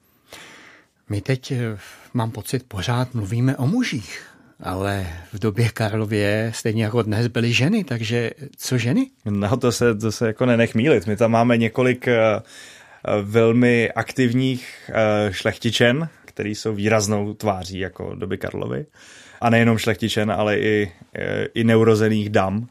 [1.08, 1.78] My teď, eh,
[2.14, 4.29] mám pocit, pořád mluvíme o mužích.
[4.62, 9.10] Ale v době Karlově stejně jako dnes byly ženy, takže co ženy?
[9.24, 11.06] No to se, to se jako nenech mílit.
[11.06, 18.38] My tam máme několik uh, velmi aktivních uh, šlechtičen, který jsou výraznou tváří jako doby
[18.38, 18.86] Karlovy.
[19.40, 20.92] A nejenom šlechtičen, ale i,
[21.54, 22.68] i neurozených dam.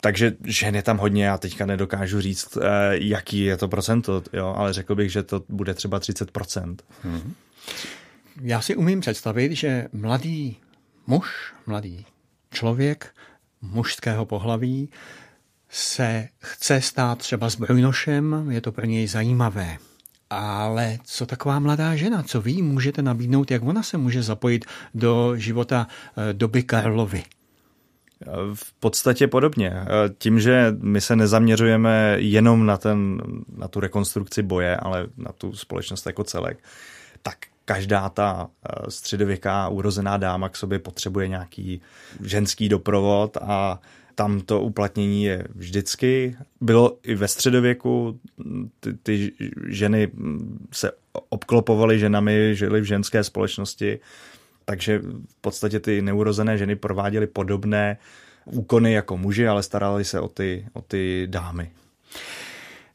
[0.00, 2.58] Takže žen je tam hodně, já teďka nedokážu říct,
[2.90, 6.76] jaký je to procento, jo, ale řekl bych, že to bude třeba 30%.
[7.02, 7.34] Hmm.
[8.42, 10.56] Já si umím představit, že mladý
[11.06, 12.06] muž, mladý
[12.50, 13.14] člověk
[13.62, 14.88] mužského pohlaví
[15.68, 19.78] se chce stát třeba zbrojnošem, je to pro něj zajímavé.
[20.30, 24.64] Ale co taková mladá žena, co vy můžete nabídnout, jak ona se může zapojit
[24.94, 27.22] do života eh, doby Karlovy?
[28.54, 29.70] V podstatě podobně.
[29.70, 29.86] Eh,
[30.18, 33.22] tím, že my se nezaměřujeme jenom na, ten,
[33.56, 36.58] na tu rekonstrukci boje, ale na tu společnost jako celek,
[37.22, 41.80] tak každá ta eh, středověká urozená dáma k sobě potřebuje nějaký
[42.24, 43.80] ženský doprovod a
[44.14, 46.36] tam to uplatnění je vždycky.
[46.60, 48.20] Bylo i ve středověku,
[48.80, 49.32] ty, ty
[49.68, 50.10] ženy
[50.72, 50.92] se
[51.28, 53.98] obklopovaly ženami, žily v ženské společnosti,
[54.64, 57.96] takže v podstatě ty neurozené ženy prováděly podobné
[58.44, 61.70] úkony jako muži, ale starali se o ty, o ty dámy.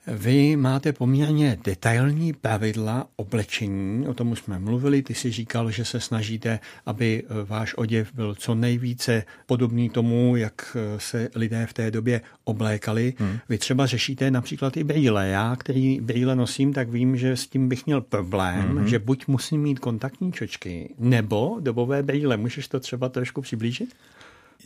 [0.08, 5.02] Vy máte poměrně detailní pravidla oblečení, o tom už jsme mluvili.
[5.02, 10.36] Ty si říkal, že se snažíte, aby eh, váš oděv byl co nejvíce podobný tomu,
[10.36, 13.14] jak eh, se lidé v té době oblékali.
[13.18, 13.38] Hmm.
[13.50, 15.28] Vy třeba řešíte například i brýle.
[15.28, 18.88] Já, který brýle nosím, tak vím, že s tím bych měl problém, hmm.
[18.88, 22.38] že buď musím mít kontaktní čočky, nebo dobové brýle.
[22.38, 23.96] Můžeš to třeba trošku přiblížit?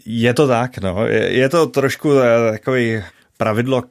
[0.06, 1.06] Je to tak, no.
[1.06, 3.02] Je, je to trošku eh, takový
[3.38, 3.84] pravidlo,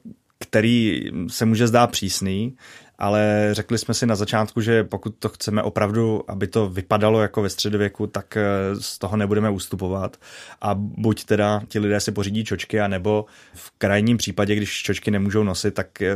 [0.49, 2.55] který se může zdát přísný,
[2.97, 7.41] ale řekli jsme si na začátku, že pokud to chceme opravdu, aby to vypadalo jako
[7.41, 8.43] ve středověku, tak eh,
[8.79, 10.17] z toho nebudeme ustupovat.
[10.61, 15.43] A buď teda ti lidé si pořídí čočky, anebo v krajním případě, když čočky nemůžou
[15.43, 16.15] nosit, tak eh,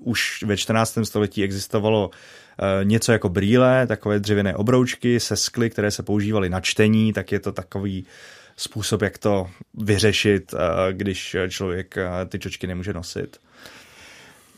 [0.00, 0.98] už ve 14.
[1.02, 6.60] století existovalo eh, něco jako brýle, takové dřevěné obroučky se skly, které se používaly na
[6.60, 8.06] čtení, tak je to takový
[8.56, 10.54] způsob, jak to vyřešit,
[10.92, 11.94] když člověk
[12.28, 13.38] ty čočky nemůže nosit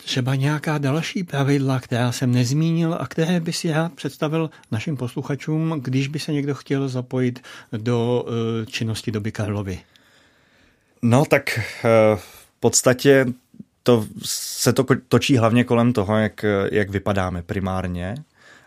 [0.06, 5.80] třeba nějaká další pravidla, která jsem nezmínil a které by si rád představil našim posluchačům,
[5.84, 7.42] když by se někdo chtěl zapojit
[7.72, 9.80] do eh, činnosti doby Karlovy?
[11.02, 11.62] No tak eh,
[12.16, 13.26] v podstatě
[13.82, 18.14] to se to točí hlavně kolem toho, jak, jak vypadáme primárně.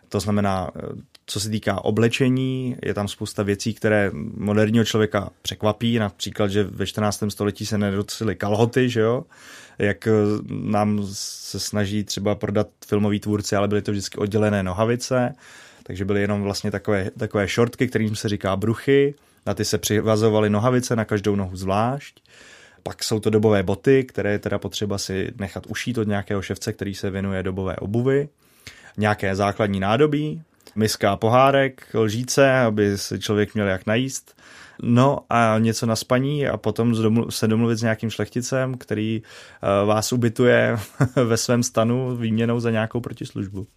[0.10, 0.82] To znamená, eh,
[1.26, 6.88] co se týká oblečení, je tam spousta věcí, které moderního člověka překvapí, například, že ve
[6.88, 7.32] 14.
[7.32, 9.24] století se nedocily kalhoty, že jo?
[9.80, 10.12] Jak eh,
[10.50, 15.34] nám se snaží třeba prodat filmoví tvůrci, ale byly to vždycky oddělené nohavice,
[15.84, 19.16] takže byly jenom vlastně takové, takové šortky, kterým se říká bruchy,
[19.46, 22.22] na ty se přivazovaly nohavice na každou nohu zvlášť.
[22.84, 26.74] Pak jsou to dobové boty, které je teda potřeba si nechat ušít od nějakého ševce,
[26.74, 28.30] který se věnuje dobové obuvy.
[28.98, 30.42] Nějaké základní nádobí,
[30.76, 34.36] miska pohárek, lžíce, aby se člověk měl jak najíst.
[34.82, 36.96] No a něco na spaní a potom
[37.30, 40.78] se domluvit s nějakým šlechticem, který eh, vás ubytuje
[41.26, 43.68] ve svém stanu výměnou za nějakou protislužbu.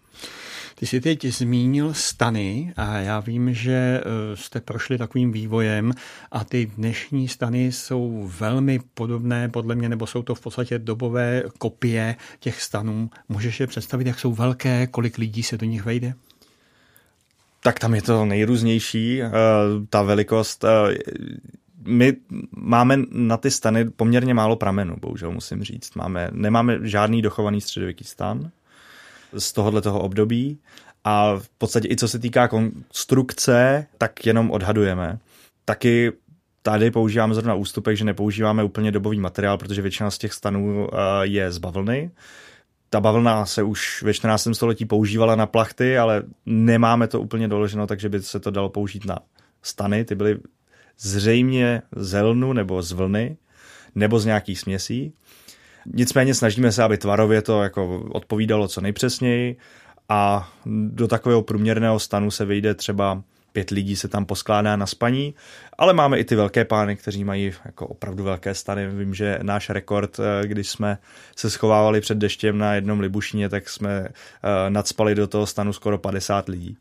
[0.74, 5.92] Ty jsi teď zmínil stany a já vím, že eh, jste prošli takovým vývojem
[6.32, 11.42] a ty dnešní stany jsou velmi podobné podle mě, nebo jsou to v podstatě dobové
[11.58, 13.10] kopie těch stanů.
[13.28, 16.14] Můžeš je představit, jak jsou velké, kolik lidí se do nich vejde?
[17.64, 19.30] Tak tam je to nejrůznější, eh,
[19.90, 20.64] ta velikost.
[20.64, 20.98] Eh,
[21.86, 22.16] my
[22.56, 25.94] máme na ty stany poměrně málo pramenů, bohužel musím říct.
[25.94, 28.50] Máme, nemáme žádný dochovaný středověký stan
[29.38, 30.58] z tohohle toho období
[31.04, 35.18] a v podstatě i co se týká konstrukce, tak jenom odhadujeme.
[35.64, 36.12] Taky
[36.62, 40.96] tady používáme zrovna ústupek, že nepoužíváme úplně dobový materiál, protože většina z těch stanů eh,
[41.22, 42.10] je z bavlny,
[42.92, 44.48] ta bavlna se už ve 14.
[44.52, 49.04] století používala na plachty, ale nemáme to úplně doloženo, takže by se to dalo použít
[49.04, 49.18] na
[49.62, 50.04] stany.
[50.04, 50.38] Ty byly
[50.98, 53.36] zřejmě z lnu nebo z vlny
[53.94, 55.12] nebo z nějakých směsí.
[55.86, 59.56] Nicméně snažíme se, aby tvarově to jako odpovídalo co nejpřesněji
[60.08, 63.22] a do takového průměrného stanu se vyjde třeba
[63.52, 65.34] pět lidí se tam poskládá na spaní,
[65.78, 68.88] ale máme i ty velké pány, kteří mají jako opravdu velké stany.
[68.88, 70.98] Vím, že náš rekord, eh, když jsme
[71.36, 75.98] se schovávali před deštěm na jednom libušně, tak jsme eh, nadspali do toho stanu skoro
[75.98, 76.76] 50 lidí.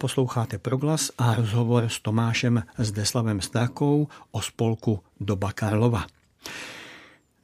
[0.00, 6.06] Posloucháte proglas a rozhovor s Tomášem Zdeslavem Strakou o spolku Doba Karlova.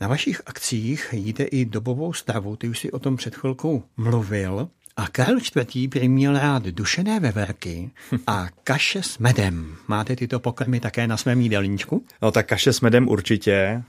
[0.01, 4.69] Na vašich akcích jíte i dobovou stravu, ty už si o tom před chvilkou mluvil.
[4.97, 5.91] A Karel IV.
[5.91, 7.91] prý měl rád dušené veverky
[8.27, 9.77] a kaše s medem.
[9.89, 12.05] Máte tyto pokrmy také na svém jídelníčku?
[12.23, 13.83] No tak kaše s medem určitě, eh,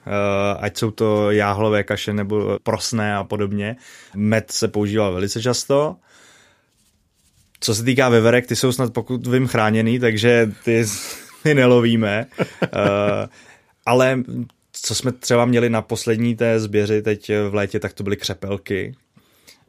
[0.60, 3.76] ať jsou to jáhlové kaše nebo prosné a podobně.
[4.16, 5.96] Med se používá velice často.
[7.60, 10.86] Co se týká veverek, ty jsou snad pokud vím chráněný, takže ty
[11.44, 12.26] my nelovíme.
[12.64, 13.28] Eh,
[13.86, 14.24] ale
[14.72, 18.96] co jsme třeba měli na poslední té sběři teď v létě, tak to byly křepelky,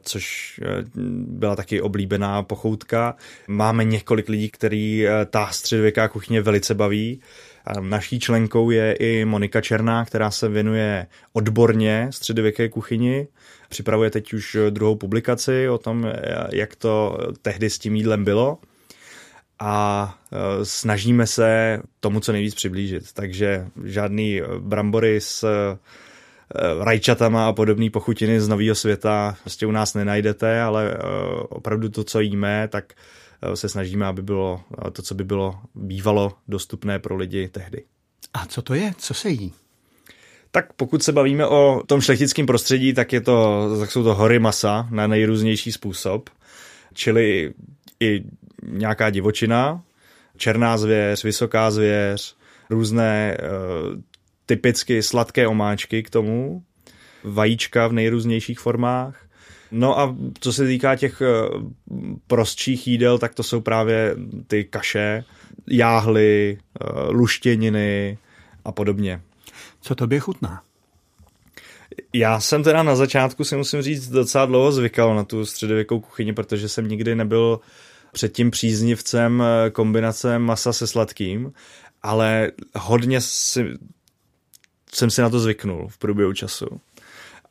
[0.03, 0.83] což eh,
[1.27, 3.15] byla taky oblíbená pochoutka.
[3.47, 7.21] Máme několik lidí, který eh, ta středověká kuchyně velice baví.
[7.79, 13.27] Naší členkou je i Monika Černá, která se věnuje odborně středověké kuchyni.
[13.69, 16.11] Připravuje teď už druhou publikaci o tom,
[16.51, 18.57] jak to tehdy s tím jídlem bylo
[19.59, 20.15] a
[20.63, 23.13] snažíme se tomu co nejvíc přiblížit.
[23.13, 25.45] Takže žádný brambory s
[26.55, 30.97] Eh, rajčatama a podobné pochutiny z nového světa prostě u nás nenajdete, ale eh,
[31.49, 32.93] opravdu to, co jíme, tak
[33.53, 34.61] se snažíme, aby bylo
[34.93, 37.83] to, co by bylo bývalo dostupné pro lidi tehdy.
[38.33, 38.93] A co to je?
[38.97, 39.53] Co se jí?
[40.51, 44.39] Tak pokud se bavíme o tom šlechtickém prostředí, tak, je to, tak jsou to hory
[44.39, 46.29] masa na nejrůznější způsob,
[46.93, 47.53] čili
[47.99, 48.23] i
[48.63, 49.83] nějaká divočina,
[50.37, 52.35] černá zvěř, vysoká zvěř,
[52.69, 53.37] různé
[54.45, 56.63] typicky sladké omáčky k tomu,
[57.23, 59.28] vajíčka v nejrůznějších formách.
[59.71, 61.27] No a co se týká těch eh,
[62.27, 64.15] prostších jídel, tak to jsou právě
[64.47, 65.23] ty kaše,
[65.67, 68.17] jáhly, eh, luštěniny
[68.65, 69.21] a podobně.
[69.81, 70.61] Co tobě chutná?
[72.13, 76.33] Já jsem teda na začátku si musím říct docela dlouho zvykal na tu středověkou kuchyni,
[76.33, 77.59] protože jsem nikdy nebyl
[78.11, 81.53] předtím příznivcem eh, kombinace masa se sladkým,
[82.03, 83.77] ale hodně si
[84.93, 86.65] jsem si na to zvyknul v průběhu času.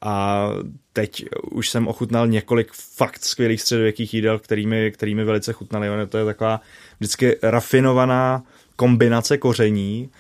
[0.00, 0.48] A
[0.92, 5.90] teď už jsem ochutnal několik fakt skvělých středověkých jídel, kterými, kterými velice chutnali.
[5.90, 6.60] Ono to je taková
[7.00, 8.42] vždycky rafinovaná
[8.76, 10.10] kombinace koření,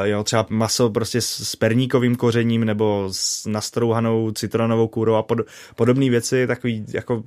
[0.00, 5.38] uh, jo, třeba maso prostě s perníkovým kořením nebo s nastrouhanou citronovou kůrou a pod,
[5.76, 7.24] podobné věci, takový jako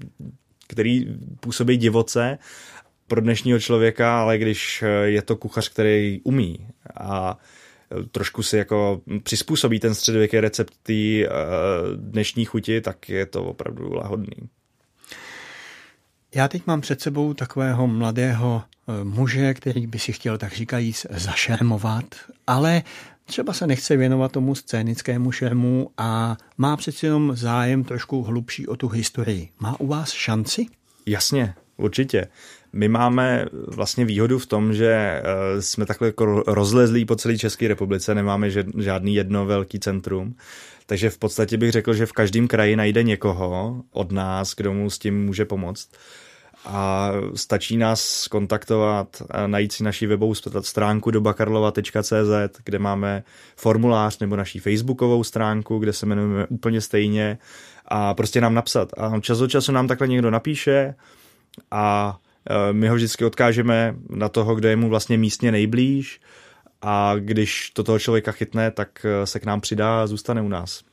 [0.68, 1.06] který
[1.40, 2.38] působí divoce
[3.08, 6.68] pro dnešního člověka, ale když je to kuchař, který umí
[7.00, 7.38] a
[8.12, 11.30] trošku si jako přizpůsobí ten středověký recept té eh,
[11.96, 14.50] dnešní chuti, tak je to opravdu lahodný.
[16.36, 21.06] Já teď mám před sebou takového mladého eh, muže, který by si chtěl tak říkajíc
[21.10, 22.06] zašermovat,
[22.48, 22.84] ale
[23.26, 28.76] třeba se nechce věnovat tomu scénickému šermu a má přeci jenom zájem trošku hlubší o
[28.76, 29.50] tu historii.
[29.60, 30.66] Má u vás šanci?
[31.06, 31.54] Jasně,
[31.84, 32.28] určitě.
[32.74, 37.68] My máme vlastně výhodu v tom, že eh, jsme takhle jako rozlezlí po celé České
[37.68, 40.36] republice, nemáme žádný jedno velký centrum,
[40.86, 44.90] takže v podstatě bych řekl, že v každém kraji najde někoho od nás, kdo mu
[44.90, 45.90] s tím může pomoct.
[46.66, 53.24] A stačí nás kontaktovat najít si naši webovou stránku dobakarlova.cz, kde máme
[53.56, 57.38] formulář nebo naší facebookovou stránku, kde se jmenujeme úplně stejně
[57.86, 58.90] a prostě nám napsat.
[58.98, 60.96] A čas od času nám takhle někdo napíše
[61.72, 62.18] a
[62.50, 66.22] Eh, my ho vždycky odkážeme na toho, kdo je mu vlastně místně nejblíž
[66.82, 70.48] a když to toho člověka chytne, tak eh, se k nám přidá a zůstane u
[70.48, 70.84] nás.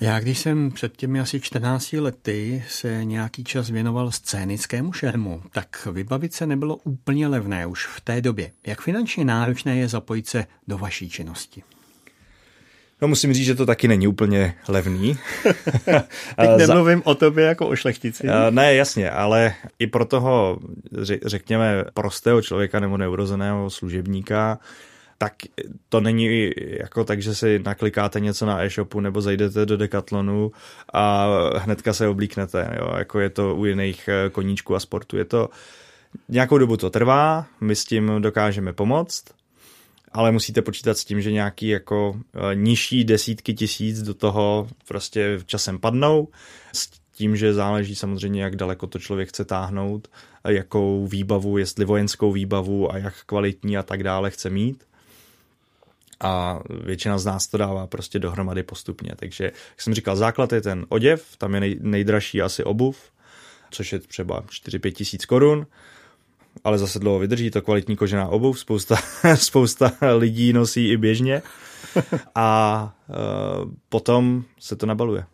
[0.00, 5.88] Já když jsem před těmi asi 14 lety se nějaký čas věnoval scénickému šermu, tak
[5.92, 8.50] vybavit se nebylo úplně levné už v té době.
[8.66, 11.62] Jak finančně náročné je zapojit se do vaší činnosti?
[13.02, 15.18] No musím říct, že to taky není úplně levný.
[16.36, 18.26] Teď nemluvím o tobě jako o šlechtici.
[18.50, 20.58] Ne, jasně, ale i pro toho,
[21.24, 24.58] řekněme, prostého člověka nebo neurozeného služebníka,
[25.18, 25.32] tak
[25.88, 30.52] to není jako tak, že si naklikáte něco na e-shopu nebo zajdete do Decathlonu
[30.92, 31.26] a
[31.56, 35.16] hnedka se oblíknete, jo, jako je to u jiných eh, koníčků a sportu.
[35.16, 35.48] Je to
[36.28, 39.24] nějakou dobu to trvá, my s tím dokážeme pomoct,
[40.12, 45.38] ale musíte počítat s tím, že nějaký jako eh, nižší desítky tisíc do toho prostě
[45.46, 46.28] časem padnou,
[46.72, 50.08] s tím, že záleží samozřejmě, jak daleko to člověk chce táhnout,
[50.48, 54.84] jakou výbavu, jestli vojenskou výbavu a jak kvalitní a tak dále chce mít.
[56.20, 59.12] A většina z nás to dává prostě dohromady postupně.
[59.16, 63.12] Takže, jak jsem říkal, základ je ten oděv, tam je nej, nejdražší asi obuv,
[63.70, 65.66] což je třeba 4-5 tisíc korun
[66.64, 68.96] ale zase dlouho vydrží to kvalitní kožená obuv, spousta,
[69.34, 71.42] spousta lidí nosí i běžně
[72.34, 75.24] a uh, potom se to nabaluje.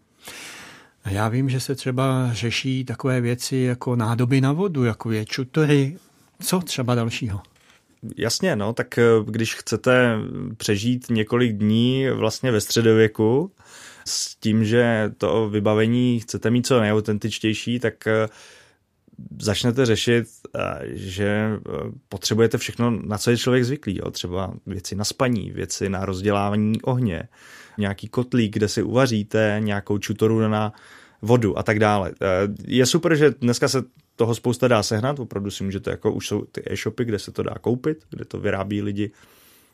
[1.10, 5.96] Já vím, že se třeba řeší takové věci jako nádoby na vodu, jako je čutory.
[6.42, 7.40] Co třeba dalšího?
[8.16, 10.16] Jasně, no, tak eh, když chcete
[10.56, 13.50] přežít několik dní vlastně ve středověku
[14.04, 18.28] s tím, že to vybavení chcete mít co nejautentičtější, tak eh,
[19.40, 20.26] začnete řešit,
[20.58, 21.50] eh, že
[22.08, 23.98] potřebujete všechno, na co je člověk zvyklý.
[23.98, 24.10] Jo?
[24.10, 27.28] Třeba věci na spaní, věci na rozdělávání ohně,
[27.78, 30.72] nějaký kotlík, kde si uvaříte, nějakou čutoru na
[31.22, 32.12] vodu a tak dále.
[32.66, 33.82] Je super, že dneska se
[34.16, 37.42] toho spousta dá sehnat, opravdu si můžete, jako už jsou ty e-shopy, kde se to
[37.42, 39.10] dá koupit, kde to vyrábí lidi,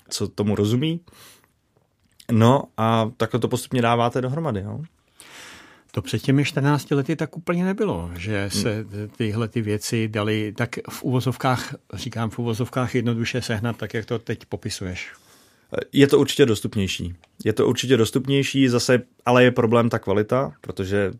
[0.08, 1.00] co tomu rozumí.
[2.32, 4.62] No a takhle to postupně dáváte dohromady.
[4.62, 4.82] No.
[5.92, 8.86] To před těmi 14 lety tak úplně nebylo, že se
[9.16, 14.18] tyhle ty věci dali tak v uvozovkách, říkám v uvozovkách jednoduše sehnat, tak jak to
[14.18, 15.12] teď popisuješ.
[15.92, 17.14] Je to určitě dostupnější.
[17.44, 21.12] Je to určitě dostupnější, zase, ale je problém ta kvalita, protože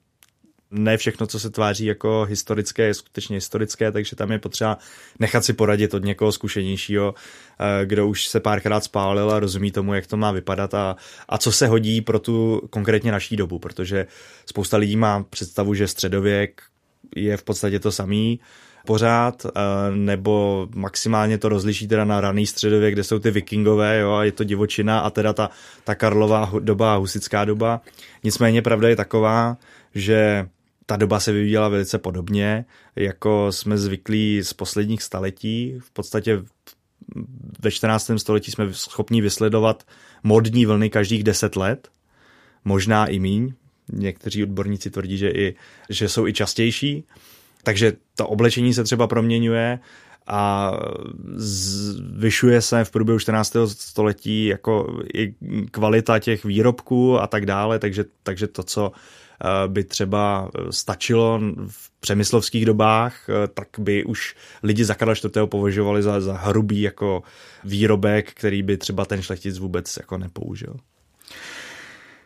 [0.71, 4.79] ne všechno, co se tváří jako historické, je skutečně historické, takže tam je potřeba
[5.19, 7.15] nechat si poradit od někoho zkušenějšího,
[7.61, 10.97] eh, kdo už se párkrát spálil a rozumí tomu, jak to má vypadat a,
[11.29, 14.07] a co se hodí pro tu konkrétně naší dobu, protože
[14.47, 16.63] spousta lidí má představu, že středověk
[17.17, 18.41] je v podstatě to samý,
[18.87, 19.51] pořád, eh,
[19.95, 24.33] nebo maximálně to rozliší teda na raný středověk, kde jsou ty vikingové, jo, a je
[24.33, 25.51] to divočina a teda ta,
[25.85, 27.81] ta Karlová doba, husická doba.
[28.25, 29.57] Nicméně pravda je taková,
[29.95, 30.47] že
[30.91, 32.65] ta doba se vyvíjela velice podobně,
[32.97, 35.79] jako jsme zvyklí z posledních staletí.
[35.79, 36.43] V podstatě
[37.61, 38.11] ve 14.
[38.17, 39.87] století jsme schopni vysledovat
[40.23, 41.89] modní vlny každých 10 let,
[42.65, 43.53] možná i míň.
[43.93, 45.55] Někteří odborníci tvrdí, že, i,
[45.91, 47.05] že jsou i častější.
[47.63, 49.79] Takže to oblečení se třeba proměňuje
[50.27, 50.73] a
[51.37, 53.57] zvyšuje se v průběhu 14.
[53.67, 55.35] století jako i
[55.71, 58.93] kvalita těch výrobků a tak dále, takže, takže to, co
[59.45, 65.47] Eh, by třeba stačilo v přemyslovských dobách, eh, tak by už lidi za Karla IV.
[65.47, 67.23] považovali za, za hrubý jako
[67.65, 70.77] výrobek, který by třeba ten šlechtic vůbec jako nepoužil.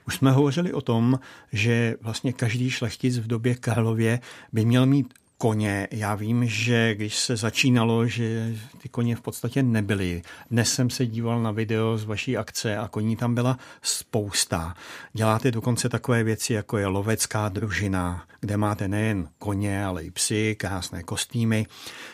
[0.06, 1.18] Už jsme hovořili o tom,
[1.52, 4.20] že vlastně každý šlechtic v době Karlově
[4.52, 5.88] by měl mít koně.
[5.90, 10.22] Já vím, že když se začínalo, že ty koně v podstatě nebyly.
[10.50, 14.74] Dnes jsem se díval na video z vaší akce a koní tam byla spousta.
[15.12, 20.56] Děláte dokonce takové věci, jako je lovecká družina, kde máte nejen koně, ale i psy,
[20.58, 21.66] krásné kostýmy.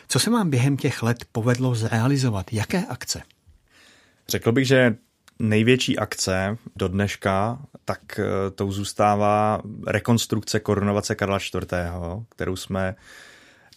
[0.07, 2.53] Co se vám během těch let povedlo zrealizovat?
[2.53, 3.21] Jaké akce?
[4.29, 4.95] Řekl bych, že
[5.41, 11.73] největší akce do dneška, tak eh, tou zůstává rekonstrukce korunovace Karla IV.,
[12.29, 12.95] kterou jsme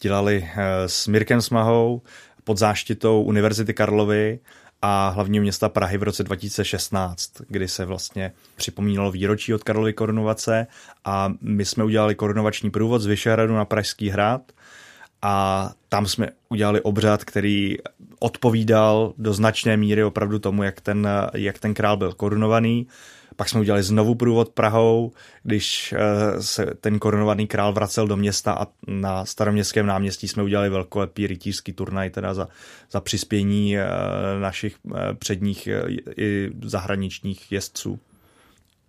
[0.01, 2.03] dělali eh, s Mirkem Smahou
[2.45, 4.39] pod záštitou Univerzity Karlovy
[4.83, 10.67] a hlavního města Prahy v roce 2016, kdy se vlastně připomínalo výročí od Karlovy korunovace
[11.05, 14.53] a my jsme udělali korunovační průvod z Vyšehradu na Pražský hrad
[15.25, 17.77] a tam jsme udělali obřad, který
[18.19, 22.87] odpovídal do značné míry opravdu tomu, jak ten, jak ten král byl korunovaný.
[23.37, 25.13] Pak jsme udělali znovu průvod Prahou,
[25.43, 30.71] když eh, se ten korunovaný král vracel do města a na staroměstském náměstí jsme udělali
[30.71, 32.49] velkolepý rytířský turnaj teda za,
[32.91, 33.87] za přispění eh,
[34.41, 35.69] našich eh, předních
[36.17, 37.99] i zahraničních jezdců.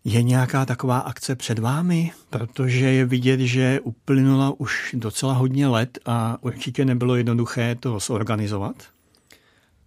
[0.05, 2.11] Je nějaká taková akce před vámi?
[2.29, 8.75] Protože je vidět, že uplynula už docela hodně let a určitě nebylo jednoduché to zorganizovat.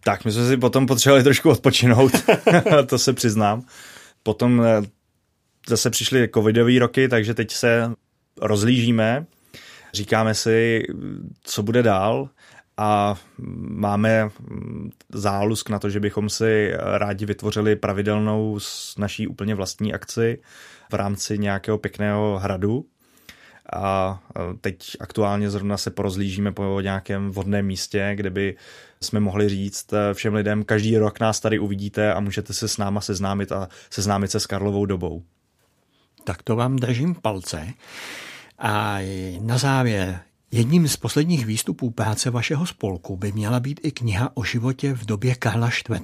[0.01, 2.13] Tak, my jsme si potom potřebovali trošku odpočinout,
[2.87, 3.63] to se přiznám.
[4.23, 4.83] Potom eh,
[5.69, 7.93] zase přišly covidové roky, takže teď se
[8.41, 9.27] rozlížíme,
[9.95, 10.83] říkáme si,
[11.43, 12.29] co bude dál
[12.79, 13.17] a
[13.69, 14.29] máme
[15.13, 20.39] zálusk na to, že bychom si rádi vytvořili pravidelnou s naší úplně vlastní akci
[20.91, 22.85] v rámci nějakého pěkného hradu.
[23.73, 24.21] A
[24.61, 28.57] teď aktuálně zrovna se porozlížíme po nějakém vhodném místě, kde by
[29.01, 33.01] jsme mohli říct všem lidem, každý rok nás tady uvidíte a můžete se s náma
[33.01, 35.23] seznámit a seznámit se s Karlovou dobou.
[36.25, 37.69] Tak to vám držím palce.
[38.59, 38.99] A
[39.41, 40.21] na závěr,
[40.51, 45.07] Jedním z posledních výstupů práce vašeho spolku by měla být i kniha o životě v
[45.07, 46.01] době Karla IV.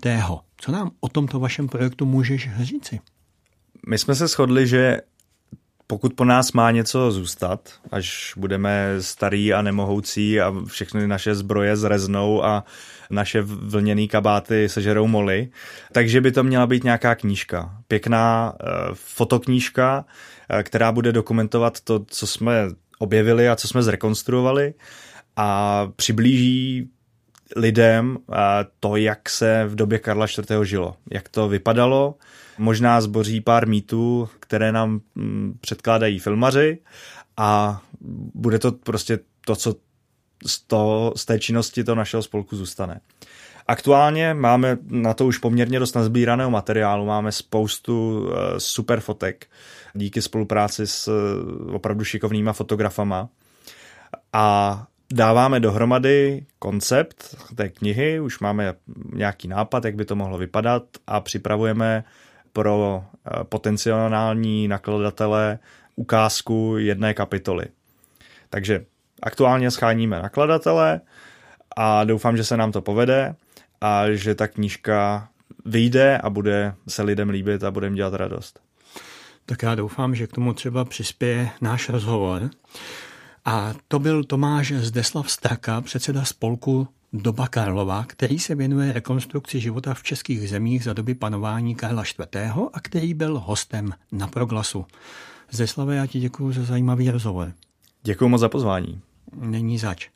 [0.57, 3.01] Co nám o tomto vašem projektu můžeš říci?
[3.89, 5.01] My jsme se shodli, že
[5.87, 11.77] pokud po nás má něco zůstat, až budeme starý a nemohoucí a všechny naše zbroje
[11.77, 12.65] zreznou a
[13.11, 15.49] naše vlněné kabáty sežerou moly,
[15.93, 17.77] takže by to měla být nějaká knížka.
[17.89, 18.65] Pěkná e,
[18.95, 20.05] fotoknížka,
[20.51, 22.69] e, která bude dokumentovat to, co jsme
[23.05, 24.75] objevili a co jsme zrekonstruovali
[25.37, 26.91] a přiblíží
[27.57, 28.19] lidem
[28.81, 30.51] to, jak se v době Karla IV.
[30.63, 32.15] žilo, jak to vypadalo.
[32.59, 36.79] Možná zboří pár mýtů, které nám mm, předkládají filmaři
[37.37, 37.83] a
[38.35, 39.75] bude to prostě to, co
[40.47, 43.01] z, to, z té činnosti to našeho spolku zůstane.
[43.67, 49.47] Aktuálně máme na to už poměrně dost nazbíraného materiálu, máme spoustu eh, super fotek
[49.95, 53.29] díky spolupráci s eh, opravdu šikovnýma fotografama.
[54.33, 58.75] A dáváme dohromady koncept té knihy, už máme
[59.13, 62.05] nějaký nápad, jak by to mohlo vypadat a připravujeme
[62.53, 65.59] pro eh, potenciální nakladatele
[65.97, 67.65] ukázku jedné kapitoly.
[68.51, 68.85] Takže
[69.23, 71.01] aktuálně scháníme nakladatele
[71.77, 73.35] a doufám, že se nám to povede
[73.85, 75.29] a že ta knížka
[75.65, 78.61] vyjde a bude se lidem líbit a budeme dělat radost.
[79.47, 82.51] Tak já doufám, že k tomu třeba přispěje náš rozhovor.
[83.45, 89.95] A to byl Tomáš Zdeslav Straka, předseda spolku Doba Karlova, který se věnuje rekonstrukci života
[89.95, 92.37] v českých zemích za doby panování Karla IV.
[92.73, 94.87] a který byl hostem na proglasu.
[95.51, 97.53] Zdeslave, já ti děkuji za zajímavý rozhovor.
[98.03, 99.01] Děkuji moc za pozvání.
[99.37, 100.09] Není zač.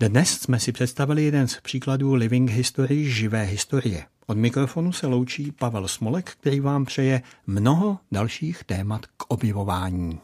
[0.00, 4.04] Dnes jsme si představili jeden z příkladů living history, živé historie.
[4.26, 10.20] Od mikrofonu se loučí Pavel Smolek, který vám přeje mnoho dalších témat k objevování.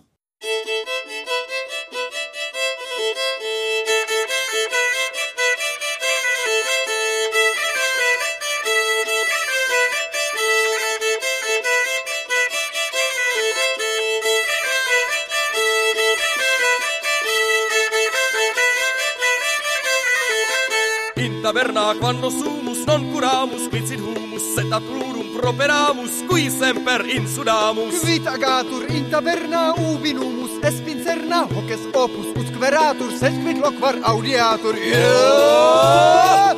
[21.54, 24.42] Taverna quando sumus non curamus quicit humus
[24.88, 33.12] plurum properamus qui semper insudamus Vitagatur in taverna ubi numus espincerna hoces opus ut queratur
[33.12, 36.53] sed loquar audiatur yeah!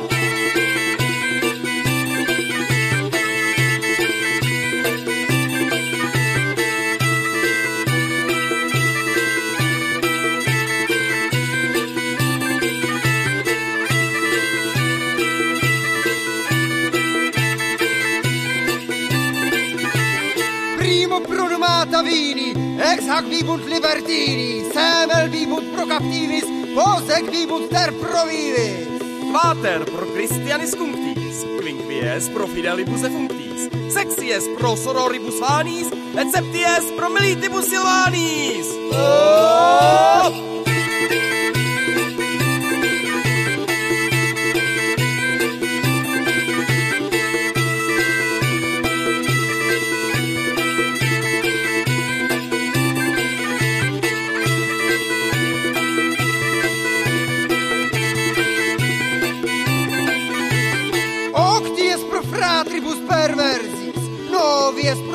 [23.07, 28.99] hac vivunt libertini, semel vivunt pro captivis, posec vivunt ter provivis.
[29.31, 37.11] Pater pro Christianis cunctis, quinquies pro fidelibus defunctis, sexies pro sororibus fanis, et septies pro
[37.13, 38.75] militibus silvanis.
[38.91, 40.56] Oh!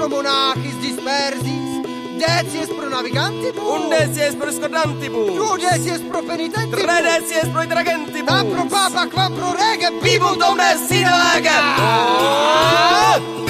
[0.03, 1.71] Pro monachis dispersis,
[2.19, 9.07] decies pro navigantibus, undesies pro scordantibus, duodesies pro penitentibus, tredesies pro intragentibus, tam pro papa
[9.07, 11.55] quam pro rege, bibum omnes sine lege.
[11.79, 13.31] Oh!
[13.39, 13.42] Ah!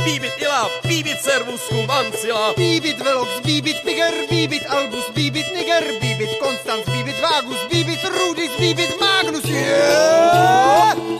[0.00, 2.54] Ile, bibit ila, bibit servus cum ansila.
[2.56, 8.96] Bibit velox, bibit piger, bibit albus, bibit niger, bibit constans, bibit vagus, bibit rudis, bibit
[9.00, 9.44] magnus.
[9.44, 11.19] Yeah!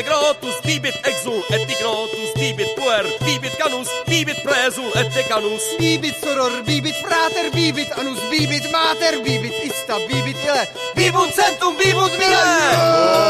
[0.00, 5.62] integrotus, bibit exul, etnigrotus, bibit puer, bibit canus, bibit presul, et decanus.
[5.78, 12.12] Bibit soror, bibit frater, bibit anus, bibit mater, bibit ista, bibit ile, bibut centum, bibut
[12.18, 13.20] mile!